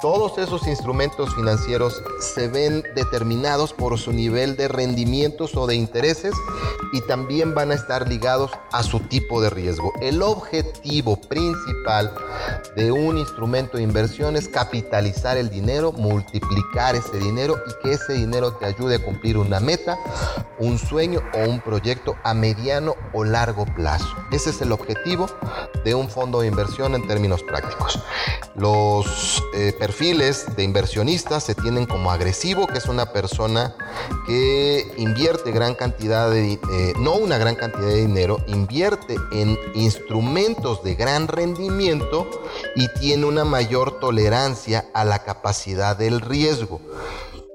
Todos 0.00 0.36
esos 0.36 0.66
instrumentos 0.66 1.34
financieros 1.34 2.02
se 2.20 2.48
ven 2.48 2.84
determinados 2.94 3.72
por 3.72 3.98
su 3.98 4.12
nivel 4.12 4.54
de 4.54 4.68
rendimientos 4.68 5.56
o 5.56 5.66
de 5.66 5.74
intereses 5.74 6.34
y 6.92 7.00
también 7.00 7.54
van 7.54 7.70
a 7.70 7.74
estar 7.74 8.06
ligados 8.06 8.50
a 8.72 8.82
su 8.82 9.00
tipo 9.00 9.40
de 9.40 9.48
riesgo. 9.48 9.92
El 10.02 10.20
objetivo 10.20 11.16
principal 11.16 12.12
de 12.76 12.92
un 12.92 13.16
instrumento 13.16 13.78
de 13.78 13.84
inversión 13.84 14.36
es 14.36 14.48
capitalizar 14.48 15.38
el 15.38 15.48
dinero, 15.48 15.92
multiplicar 15.92 16.94
ese 16.94 17.18
dinero 17.18 17.56
y 17.66 17.82
que 17.82 17.94
ese 17.94 18.12
dinero 18.12 18.52
te 18.52 18.66
ayude 18.66 18.96
a 18.96 19.02
cumplir 19.02 19.38
una 19.38 19.60
meta, 19.60 19.98
un 20.58 20.78
sueño 20.78 21.20
o 21.32 21.48
un 21.48 21.60
proyecto 21.60 22.16
a 22.22 22.34
mediano 22.34 22.94
o 23.14 23.24
largo 23.24 23.64
plazo. 23.64 24.14
Ese 24.30 24.50
es 24.50 24.60
el 24.60 24.72
objetivo 24.72 25.28
de 25.84 25.94
un 25.94 26.08
fondo 26.08 26.40
de 26.40 26.48
inversión 26.48 26.94
en 26.94 27.06
términos 27.06 27.42
prácticos. 27.42 28.00
Los 28.56 29.42
eh, 29.54 29.72
perfiles 29.78 30.46
de 30.56 30.64
inversionistas 30.64 31.44
se 31.44 31.54
tienen 31.54 31.86
como 31.86 32.10
agresivo, 32.10 32.66
que 32.66 32.78
es 32.78 32.86
una 32.86 33.12
persona 33.12 33.74
que 34.26 34.92
invierte 34.96 35.52
gran 35.52 35.74
cantidad 35.74 36.30
de, 36.30 36.54
eh, 36.54 36.92
no 36.98 37.14
una 37.14 37.38
gran 37.38 37.54
cantidad 37.54 37.86
de 37.86 38.06
dinero, 38.06 38.38
invierte 38.48 39.16
en 39.30 39.56
instrumentos 39.74 40.82
de 40.82 40.94
gran 40.96 41.28
rendimiento 41.28 42.28
y 42.74 42.88
tiene 42.98 43.26
una 43.26 43.44
mayor 43.44 44.00
tolerancia 44.00 44.86
a 44.92 45.04
la 45.04 45.20
capacidad 45.20 45.96
del 45.96 46.20
riesgo. 46.20 46.80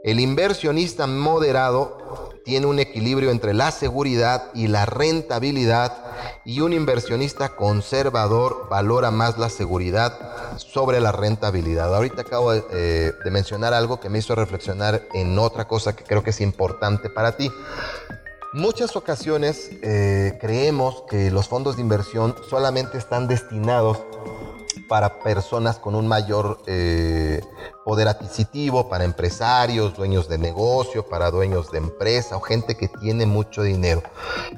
El 0.04 0.20
inversionista 0.20 1.06
moderado 1.06 2.01
tiene 2.44 2.66
un 2.66 2.80
equilibrio 2.80 3.32
entre 3.32 3.54
la 3.54 3.72
seguridad 3.72 4.50
y 4.54 4.68
la 4.68 4.86
rentabilidad 4.86 5.94
y 6.46 6.62
un 6.62 6.74
inversionista 6.74 7.56
conservador 7.56 8.68
valora 8.70 9.12
más 9.12 9.38
la 9.38 9.50
seguridad 9.50 10.58
sobre 10.58 11.00
la 11.00 11.12
rentabilidad. 11.12 11.94
Ahorita 11.94 12.22
acabo 12.22 12.52
de, 12.52 12.64
eh, 12.72 13.14
mencionar 13.32 13.74
algo 13.74 14.00
que 14.00 14.10
me 14.10 14.20
hizo 14.20 14.36
reflexionar 14.36 15.04
en 15.14 15.38
otra 15.38 15.68
cosa 15.68 15.96
que 15.96 16.04
creo 16.04 16.24
que 16.24 16.32
es 16.32 16.42
importante 16.42 17.10
para 17.10 17.38
ti. 17.38 17.52
Muchas 18.54 18.96
ocasiones 18.98 19.70
eh, 19.82 20.38
creemos 20.42 21.04
que 21.10 21.32
los 21.32 21.48
fondos 21.48 21.78
de 21.78 21.84
inversión 21.84 22.36
solamente 22.50 22.98
están 22.98 23.28
destinados 23.28 24.00
para 24.90 25.20
personas 25.20 25.78
con 25.78 25.96
un 25.96 26.06
mayor 26.06 26.60
eh, 26.68 27.42
poder 27.84 28.08
adquisitivo, 28.08 28.90
para 28.90 29.04
empresarios, 29.04 29.96
dueños 29.96 30.28
de 30.28 30.38
negocio, 30.38 31.06
para 31.08 31.32
dueños 31.32 31.72
de 31.72 31.80
empresa 31.80 32.38
o 32.38 32.42
gente 32.42 32.76
que 32.76 32.88
tiene 32.88 33.26
mucho 33.26 33.64
dinero. 33.64 34.04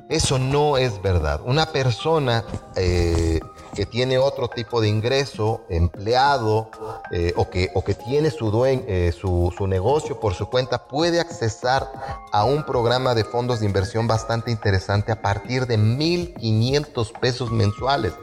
Eso 0.10 0.40
no 0.40 0.78
es 0.78 1.02
verdad. 1.02 1.42
Una 1.46 1.68
persona 1.68 2.44
eh, 2.76 3.40
que 3.74 3.86
tiene 3.86 4.18
otro 4.18 4.50
tipo 4.50 4.82
de 4.82 4.90
ingreso, 4.90 5.62
empleado, 5.70 6.70
eh, 7.12 7.34
o, 7.36 7.50
que, 7.50 7.70
o 7.74 7.84
que 7.84 7.94
tiene 7.94 8.30
su, 8.30 8.66
eh, 8.66 9.14
su, 9.18 9.54
su, 9.58 9.68
negocio 9.68 10.20
por 10.20 10.34
su 10.34 10.48
cuenta, 10.48 10.88
puede 10.88 11.20
accesar 11.20 11.92
a 12.32 12.44
un 12.44 12.64
programa 12.64 13.16
de 13.16 13.24
fondos 13.24 13.60
de 13.60 13.66
inversión 13.66 14.08
bastante 14.08 14.52
interesante 14.52 15.12
a 15.12 15.22
partir 15.22 15.66
de 15.66 15.78
1.500 15.78 17.20
pesos 17.20 17.52
mensuales. 17.52 18.14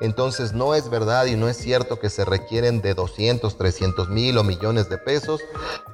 Entonces 0.00 0.52
no 0.52 0.74
es 0.74 0.88
verdad 0.88 1.26
y 1.26 1.36
no 1.36 1.48
es 1.48 1.56
cierto 1.56 1.98
que 1.98 2.10
se 2.10 2.24
requieren 2.24 2.80
de 2.80 2.94
200, 2.94 3.56
300 3.56 4.08
mil 4.08 4.38
o 4.38 4.44
millones 4.52 4.88
de 4.88 4.98
pesos 4.98 5.40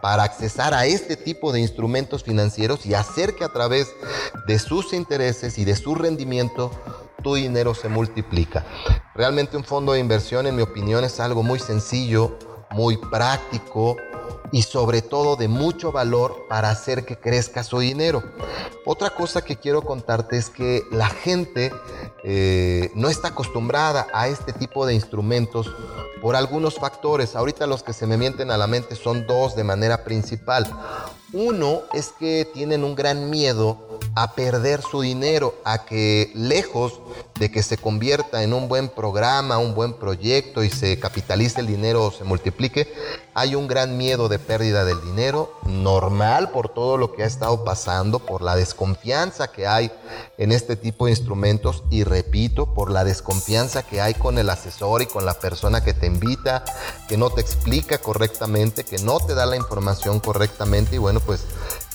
para 0.00 0.22
accesar 0.24 0.74
a 0.74 0.86
este 0.86 1.16
tipo 1.16 1.52
de 1.52 1.60
instrumentos 1.60 2.24
financieros 2.24 2.86
y 2.86 2.94
hacer 2.94 3.34
que 3.34 3.44
a 3.44 3.52
través 3.52 3.88
de 4.46 4.58
sus 4.58 4.92
intereses 4.92 5.58
y 5.58 5.64
de 5.64 5.76
su 5.76 5.94
rendimiento 5.94 6.70
tu 7.22 7.34
dinero 7.34 7.74
se 7.74 7.88
multiplica. 7.88 8.64
Realmente 9.14 9.56
un 9.56 9.64
fondo 9.64 9.92
de 9.92 10.00
inversión, 10.00 10.46
en 10.46 10.56
mi 10.56 10.62
opinión, 10.62 11.04
es 11.04 11.20
algo 11.20 11.42
muy 11.42 11.58
sencillo, 11.58 12.38
muy 12.70 12.96
práctico 12.96 13.96
y 14.52 14.62
sobre 14.62 15.02
todo 15.02 15.36
de 15.36 15.48
mucho 15.48 15.92
valor 15.92 16.46
para 16.48 16.70
hacer 16.70 17.04
que 17.04 17.16
crezca 17.16 17.64
su 17.64 17.78
dinero. 17.78 18.22
Otra 18.84 19.10
cosa 19.10 19.42
que 19.42 19.56
quiero 19.56 19.82
contarte 19.82 20.36
es 20.36 20.50
que 20.50 20.84
la 20.90 21.08
gente 21.08 21.72
eh, 22.24 22.90
no 22.94 23.08
está 23.08 23.28
acostumbrada 23.28 24.06
a 24.12 24.28
este 24.28 24.52
tipo 24.52 24.86
de 24.86 24.94
instrumentos 24.94 25.70
por 26.20 26.36
algunos 26.36 26.76
factores. 26.76 27.36
Ahorita 27.36 27.66
los 27.66 27.82
que 27.82 27.92
se 27.92 28.06
me 28.06 28.16
mienten 28.16 28.50
a 28.50 28.56
la 28.56 28.66
mente 28.66 28.96
son 28.96 29.26
dos 29.26 29.56
de 29.56 29.64
manera 29.64 30.04
principal. 30.04 30.66
Uno 31.32 31.82
es 31.92 32.12
que 32.18 32.46
tienen 32.52 32.84
un 32.84 32.94
gran 32.94 33.30
miedo 33.30 33.87
a 34.20 34.34
perder 34.34 34.82
su 34.82 35.02
dinero, 35.02 35.54
a 35.64 35.84
que 35.84 36.32
lejos 36.34 37.00
de 37.38 37.52
que 37.52 37.62
se 37.62 37.78
convierta 37.78 38.42
en 38.42 38.52
un 38.52 38.66
buen 38.66 38.88
programa, 38.88 39.58
un 39.58 39.76
buen 39.76 39.92
proyecto 39.92 40.64
y 40.64 40.70
se 40.70 40.98
capitalice 40.98 41.60
el 41.60 41.68
dinero 41.68 42.04
o 42.04 42.10
se 42.10 42.24
multiplique, 42.24 42.92
hay 43.32 43.54
un 43.54 43.68
gran 43.68 43.96
miedo 43.96 44.28
de 44.28 44.40
pérdida 44.40 44.84
del 44.84 45.00
dinero, 45.02 45.52
normal 45.64 46.50
por 46.50 46.68
todo 46.68 46.96
lo 46.96 47.12
que 47.12 47.22
ha 47.22 47.26
estado 47.26 47.62
pasando, 47.62 48.18
por 48.18 48.42
la 48.42 48.56
desconfianza 48.56 49.52
que 49.52 49.68
hay 49.68 49.92
en 50.36 50.50
este 50.50 50.74
tipo 50.74 51.04
de 51.04 51.12
instrumentos 51.12 51.84
y 51.88 52.02
repito, 52.02 52.74
por 52.74 52.90
la 52.90 53.04
desconfianza 53.04 53.84
que 53.84 54.00
hay 54.00 54.14
con 54.14 54.38
el 54.38 54.50
asesor 54.50 55.00
y 55.02 55.06
con 55.06 55.26
la 55.26 55.34
persona 55.34 55.84
que 55.84 55.94
te 55.94 56.06
invita, 56.06 56.64
que 57.08 57.16
no 57.16 57.30
te 57.30 57.40
explica 57.40 57.98
correctamente, 57.98 58.82
que 58.82 58.98
no 58.98 59.20
te 59.20 59.34
da 59.34 59.46
la 59.46 59.54
información 59.54 60.18
correctamente 60.18 60.96
y 60.96 60.98
bueno, 60.98 61.20
pues 61.20 61.44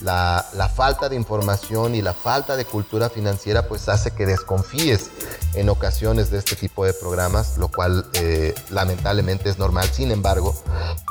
la, 0.03 0.69
falta 0.73 1.09
de 1.09 1.15
información 1.15 1.95
y 1.95 2.01
la 2.01 2.13
falta 2.13 2.55
de 2.55 2.65
cultura 2.65 3.09
financiera 3.09 3.67
pues 3.67 3.89
hace 3.89 4.11
que 4.11 4.25
desconfíes 4.25 5.09
en 5.53 5.69
ocasiones 5.69 6.29
de 6.31 6.39
este 6.39 6.55
tipo 6.55 6.85
de 6.85 6.93
programas, 6.93 7.57
lo 7.57 7.69
cual 7.69 8.05
eh, 8.13 8.53
lamentablemente 8.69 9.49
es 9.49 9.57
normal. 9.57 9.87
Sin 9.91 10.11
embargo, 10.11 10.55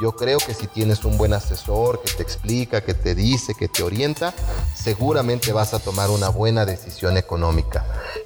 yo 0.00 0.12
creo 0.12 0.38
que 0.38 0.54
si 0.54 0.66
tienes 0.66 1.04
un 1.04 1.16
buen 1.16 1.32
asesor 1.32 2.02
que 2.02 2.12
te 2.12 2.22
explica, 2.22 2.82
que 2.82 2.94
te 2.94 3.14
dice, 3.14 3.54
que 3.54 3.68
te 3.68 3.82
orienta, 3.82 4.34
seguramente 4.74 5.52
vas 5.52 5.74
a 5.74 5.78
tomar 5.78 6.10
una 6.10 6.28
buena 6.28 6.66
decisión 6.66 7.16
económica. 7.16 7.84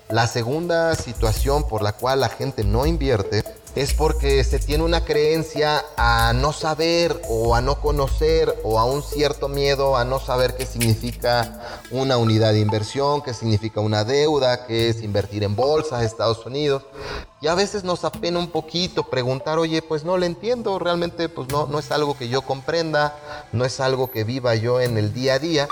La 0.08 0.26
segunda 0.26 0.94
situación 0.94 1.68
por 1.68 1.82
la 1.82 1.92
cual 1.92 2.20
la 2.20 2.28
gente 2.28 2.64
no 2.64 2.86
invierte 2.86 3.44
es 3.76 3.92
porque 3.92 4.42
se 4.42 4.58
tiene 4.58 4.84
una 4.84 5.04
creencia 5.04 5.84
a 5.98 6.32
no 6.32 6.54
saber 6.54 7.20
o 7.28 7.54
a 7.54 7.60
no 7.60 7.78
conocer 7.82 8.58
o 8.64 8.80
a 8.80 8.86
un 8.86 9.02
cierto 9.02 9.48
miedo 9.48 9.98
a 9.98 10.04
no 10.06 10.18
saber 10.18 10.56
qué 10.56 10.64
significa 10.64 11.60
una 11.90 12.16
unidad 12.16 12.54
de 12.54 12.60
inversión, 12.60 13.20
qué 13.20 13.34
significa 13.34 13.80
una 13.80 14.02
deuda, 14.04 14.66
qué 14.66 14.88
es 14.88 15.02
invertir 15.02 15.44
en 15.44 15.54
bolsa 15.54 15.98
de 15.98 16.06
Estados 16.06 16.46
Unidos. 16.46 16.84
Y 17.42 17.48
a 17.48 17.54
veces 17.54 17.84
nos 17.84 18.02
apena 18.04 18.38
un 18.38 18.48
poquito 18.48 19.10
preguntar, 19.10 19.58
oye, 19.58 19.82
pues 19.82 20.04
no 20.04 20.16
le 20.16 20.24
entiendo, 20.24 20.78
realmente 20.78 21.28
pues 21.28 21.50
no, 21.50 21.66
no 21.66 21.78
es 21.78 21.90
algo 21.90 22.16
que 22.16 22.30
yo 22.30 22.40
comprenda, 22.40 23.14
no 23.52 23.66
es 23.66 23.78
algo 23.78 24.10
que 24.10 24.24
viva 24.24 24.54
yo 24.54 24.80
en 24.80 24.96
el 24.96 25.12
día 25.12 25.34
a 25.34 25.38
día. 25.38 25.68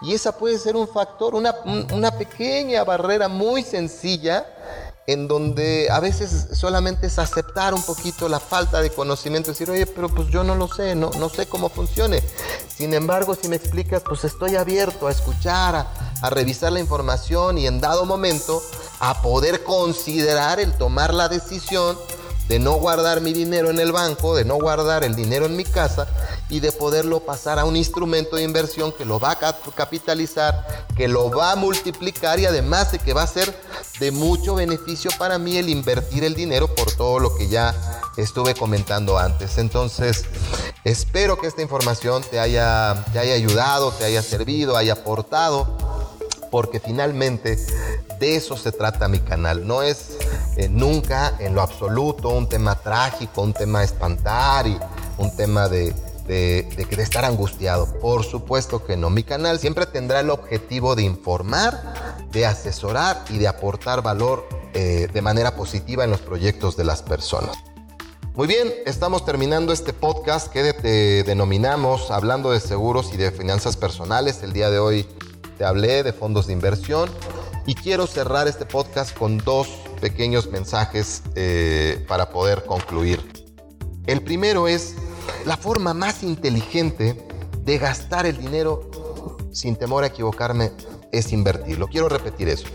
Y 0.00 0.14
esa 0.14 0.38
puede 0.38 0.58
ser 0.58 0.76
un 0.76 0.88
factor, 0.88 1.34
una 1.34 2.10
pequeña 2.16 2.84
barrera 2.84 3.28
muy 3.28 3.62
sencilla 3.62 4.46
en 5.06 5.28
donde 5.28 5.88
a 5.90 6.00
veces 6.00 6.48
solamente 6.52 7.06
es 7.08 7.18
aceptar 7.18 7.74
un 7.74 7.82
poquito 7.82 8.28
la 8.28 8.40
falta 8.40 8.80
de 8.80 8.90
conocimiento, 8.90 9.50
decir, 9.50 9.70
oye, 9.70 9.86
pero 9.86 10.08
pues 10.08 10.28
yo 10.28 10.44
no 10.44 10.54
lo 10.54 10.68
sé, 10.68 10.94
no, 10.94 11.10
no 11.18 11.28
sé 11.28 11.46
cómo 11.46 11.68
funcione. 11.68 12.22
Sin 12.74 12.94
embargo, 12.94 13.34
si 13.34 13.48
me 13.48 13.56
explicas, 13.56 14.02
pues 14.02 14.24
estoy 14.24 14.56
abierto 14.56 15.06
a 15.06 15.10
escuchar, 15.10 15.74
a, 15.76 15.92
a 16.22 16.30
revisar 16.30 16.72
la 16.72 16.80
información 16.80 17.58
y 17.58 17.66
en 17.66 17.80
dado 17.80 18.06
momento 18.06 18.62
a 19.00 19.20
poder 19.20 19.62
considerar 19.62 20.58
el 20.60 20.72
tomar 20.72 21.12
la 21.12 21.28
decisión 21.28 21.98
de 22.48 22.58
no 22.58 22.74
guardar 22.74 23.20
mi 23.20 23.32
dinero 23.32 23.70
en 23.70 23.78
el 23.78 23.92
banco, 23.92 24.36
de 24.36 24.44
no 24.44 24.56
guardar 24.56 25.04
el 25.04 25.14
dinero 25.14 25.46
en 25.46 25.56
mi 25.56 25.64
casa 25.64 26.06
y 26.48 26.60
de 26.60 26.72
poderlo 26.72 27.20
pasar 27.20 27.58
a 27.58 27.64
un 27.64 27.76
instrumento 27.76 28.36
de 28.36 28.42
inversión 28.42 28.92
que 28.92 29.04
lo 29.04 29.18
va 29.18 29.32
a 29.32 29.56
capitalizar, 29.74 30.86
que 30.96 31.08
lo 31.08 31.30
va 31.30 31.52
a 31.52 31.56
multiplicar 31.56 32.38
y 32.38 32.46
además 32.46 32.92
de 32.92 32.98
que 32.98 33.14
va 33.14 33.22
a 33.22 33.26
ser 33.26 33.54
de 33.98 34.10
mucho 34.10 34.54
beneficio 34.54 35.10
para 35.18 35.38
mí 35.38 35.56
el 35.56 35.68
invertir 35.68 36.24
el 36.24 36.34
dinero 36.34 36.68
por 36.74 36.92
todo 36.92 37.18
lo 37.18 37.34
que 37.36 37.48
ya 37.48 37.74
estuve 38.16 38.54
comentando 38.54 39.18
antes. 39.18 39.58
Entonces, 39.58 40.24
espero 40.84 41.38
que 41.38 41.46
esta 41.46 41.62
información 41.62 42.22
te 42.30 42.40
haya, 42.40 43.04
te 43.12 43.18
haya 43.18 43.34
ayudado, 43.34 43.92
te 43.92 44.04
haya 44.04 44.22
servido, 44.22 44.76
haya 44.76 44.94
aportado 44.94 45.76
porque 46.54 46.78
finalmente 46.78 47.58
de 48.20 48.36
eso 48.36 48.56
se 48.56 48.70
trata 48.70 49.08
mi 49.08 49.18
canal. 49.18 49.66
No 49.66 49.82
es 49.82 50.16
eh, 50.56 50.68
nunca 50.68 51.34
en 51.38 51.54
lo 51.54 51.62
absoluto 51.62 52.28
un 52.28 52.48
tema 52.48 52.76
trágico, 52.76 53.42
un 53.42 53.52
tema 53.52 53.80
de 53.80 53.86
espantar 53.86 54.66
y 54.66 54.78
un 55.18 55.34
tema 55.36 55.68
de, 55.68 55.94
de, 56.26 56.68
estar 56.98 57.24
angustiado. 57.24 57.86
Por 58.00 58.24
supuesto 58.24 58.84
que 58.84 58.96
no. 58.96 59.10
Mi 59.10 59.24
canal 59.24 59.58
siempre 59.58 59.86
tendrá 59.86 60.20
el 60.20 60.30
objetivo 60.30 60.94
de 60.94 61.02
informar, 61.02 62.26
de 62.30 62.46
asesorar 62.46 63.24
y 63.30 63.38
de 63.38 63.48
aportar 63.48 64.02
valor 64.02 64.48
eh, 64.74 65.08
de 65.12 65.22
manera 65.22 65.56
positiva 65.56 66.04
en 66.04 66.10
los 66.10 66.20
proyectos 66.20 66.76
de 66.76 66.84
las 66.84 67.02
personas. 67.02 67.56
Muy 68.34 68.48
bien, 68.48 68.72
estamos 68.84 69.24
terminando 69.24 69.72
este 69.72 69.92
podcast 69.92 70.52
que 70.52 70.62
denominamos 71.24 72.10
Hablando 72.10 72.50
de 72.50 72.58
Seguros 72.58 73.12
y 73.12 73.16
de 73.16 73.30
Finanzas 73.30 73.76
Personales. 73.76 74.42
El 74.42 74.52
día 74.52 74.70
de 74.70 74.80
hoy 74.80 75.06
te 75.56 75.64
hablé 75.64 76.02
de 76.02 76.12
fondos 76.12 76.48
de 76.48 76.52
inversión 76.52 77.08
y 77.64 77.76
quiero 77.76 78.08
cerrar 78.08 78.48
este 78.48 78.66
podcast 78.66 79.16
con 79.16 79.38
dos 79.38 79.68
pequeños 80.04 80.50
mensajes 80.50 81.22
eh, 81.34 82.04
para 82.06 82.28
poder 82.28 82.66
concluir. 82.66 83.26
El 84.06 84.20
primero 84.20 84.68
es 84.68 84.96
la 85.46 85.56
forma 85.56 85.94
más 85.94 86.22
inteligente 86.22 87.26
de 87.64 87.78
gastar 87.78 88.26
el 88.26 88.36
dinero, 88.36 88.90
sin 89.50 89.76
temor 89.76 90.04
a 90.04 90.08
equivocarme, 90.08 90.72
es 91.10 91.32
invertirlo. 91.32 91.86
Quiero 91.86 92.10
repetir 92.10 92.50
eso. 92.50 92.66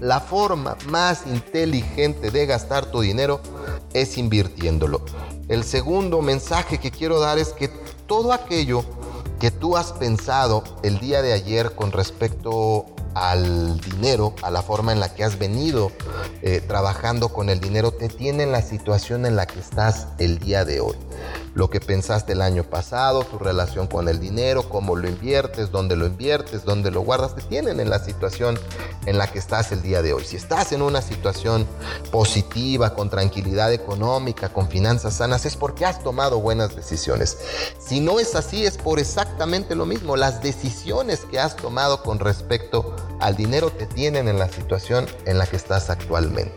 La 0.00 0.20
forma 0.20 0.78
más 0.86 1.26
inteligente 1.26 2.30
de 2.30 2.46
gastar 2.46 2.86
tu 2.86 3.02
dinero 3.02 3.42
es 3.92 4.16
invirtiéndolo. 4.16 5.04
El 5.48 5.64
segundo 5.64 6.22
mensaje 6.22 6.78
que 6.78 6.90
quiero 6.90 7.20
dar 7.20 7.36
es 7.36 7.50
que 7.50 7.68
todo 8.06 8.32
aquello 8.32 8.82
que 9.38 9.50
tú 9.50 9.76
has 9.76 9.92
pensado 9.92 10.64
el 10.82 11.00
día 11.00 11.20
de 11.20 11.34
ayer 11.34 11.74
con 11.74 11.92
respecto 11.92 12.86
al 13.18 13.80
dinero, 13.80 14.34
a 14.42 14.50
la 14.50 14.62
forma 14.62 14.92
en 14.92 15.00
la 15.00 15.14
que 15.14 15.24
has 15.24 15.38
venido 15.38 15.92
eh, 16.42 16.60
trabajando 16.66 17.30
con 17.30 17.48
el 17.48 17.60
dinero, 17.60 17.92
te 17.92 18.08
tiene 18.08 18.44
en 18.44 18.52
la 18.52 18.62
situación 18.62 19.26
en 19.26 19.36
la 19.36 19.46
que 19.46 19.60
estás 19.60 20.08
el 20.18 20.38
día 20.38 20.64
de 20.64 20.80
hoy 20.80 21.07
lo 21.54 21.70
que 21.70 21.80
pensaste 21.80 22.32
el 22.32 22.42
año 22.42 22.64
pasado, 22.64 23.24
tu 23.24 23.38
relación 23.38 23.86
con 23.86 24.08
el 24.08 24.20
dinero, 24.20 24.68
cómo 24.68 24.96
lo 24.96 25.08
inviertes, 25.08 25.70
dónde 25.70 25.96
lo 25.96 26.06
inviertes, 26.06 26.64
dónde 26.64 26.90
lo 26.90 27.00
guardas, 27.00 27.34
te 27.34 27.42
tienen 27.42 27.80
en 27.80 27.90
la 27.90 27.98
situación 27.98 28.58
en 29.06 29.18
la 29.18 29.26
que 29.30 29.38
estás 29.38 29.72
el 29.72 29.82
día 29.82 30.02
de 30.02 30.12
hoy. 30.12 30.24
Si 30.24 30.36
estás 30.36 30.72
en 30.72 30.82
una 30.82 31.02
situación 31.02 31.66
positiva, 32.10 32.94
con 32.94 33.10
tranquilidad 33.10 33.72
económica, 33.72 34.50
con 34.50 34.68
finanzas 34.68 35.14
sanas, 35.14 35.46
es 35.46 35.56
porque 35.56 35.84
has 35.84 36.02
tomado 36.02 36.40
buenas 36.40 36.76
decisiones. 36.76 37.38
Si 37.78 38.00
no 38.00 38.20
es 38.20 38.34
así, 38.34 38.64
es 38.64 38.76
por 38.76 38.98
exactamente 38.98 39.74
lo 39.74 39.86
mismo. 39.86 40.16
Las 40.16 40.42
decisiones 40.42 41.20
que 41.30 41.38
has 41.38 41.56
tomado 41.56 42.02
con 42.02 42.18
respecto 42.18 42.94
al 43.20 43.36
dinero 43.36 43.70
te 43.70 43.86
tienen 43.86 44.28
en 44.28 44.38
la 44.38 44.48
situación 44.48 45.06
en 45.24 45.38
la 45.38 45.46
que 45.46 45.56
estás 45.56 45.90
actualmente. 45.90 46.54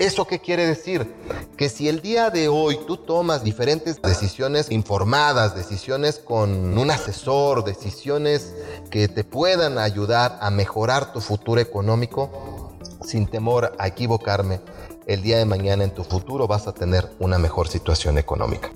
¿Eso 0.00 0.26
qué 0.26 0.38
quiere 0.38 0.66
decir? 0.66 1.14
Que 1.58 1.68
si 1.68 1.86
el 1.86 2.00
día 2.00 2.30
de 2.30 2.48
hoy 2.48 2.80
tú 2.86 2.96
tomas 2.96 3.44
diferentes 3.44 4.00
decisiones 4.00 4.70
informadas, 4.70 5.54
decisiones 5.54 6.18
con 6.18 6.78
un 6.78 6.90
asesor, 6.90 7.64
decisiones 7.64 8.54
que 8.90 9.08
te 9.08 9.24
puedan 9.24 9.76
ayudar 9.76 10.38
a 10.40 10.50
mejorar 10.50 11.12
tu 11.12 11.20
futuro 11.20 11.60
económico, 11.60 12.78
sin 13.04 13.26
temor 13.26 13.76
a 13.78 13.88
equivocarme, 13.88 14.62
el 15.06 15.20
día 15.20 15.36
de 15.36 15.44
mañana 15.44 15.84
en 15.84 15.92
tu 15.92 16.02
futuro 16.02 16.48
vas 16.48 16.66
a 16.66 16.72
tener 16.72 17.10
una 17.18 17.36
mejor 17.36 17.68
situación 17.68 18.16
económica. 18.16 18.70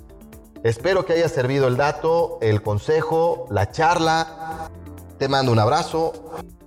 Espero 0.63 1.07
que 1.07 1.15
haya 1.15 1.31
servido 1.31 1.69
el 1.69 1.79
dato, 1.79 2.37
el 2.43 2.61
consejo, 2.61 3.47
la 3.51 3.71
charla. 3.71 4.69
Te 5.17 5.29
mando 5.29 5.53
un 5.53 5.59
abrazo, 5.59 6.13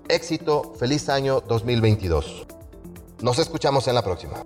éxito, 0.10 0.74
feliz 0.80 1.10
año 1.10 1.41
2022. 1.41 2.47
Nos 3.22 3.40
escuchamos 3.40 3.88
en 3.88 3.96
la 3.96 4.04
próxima. 4.04 4.44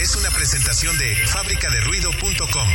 Es 0.00 0.16
una 0.16 0.30
presentación 0.30 0.96
de 0.98 1.14
fábricaderuido.com. 1.26 2.68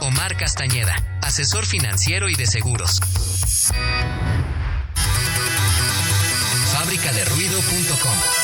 Omar 0.00 0.36
Castañeda, 0.38 0.96
asesor 1.20 1.66
financiero 1.66 2.30
y 2.30 2.34
de 2.34 2.46
seguros. 2.46 2.98
Fábrica 6.72 7.12
de 7.12 7.26
ruido.com 7.26 8.41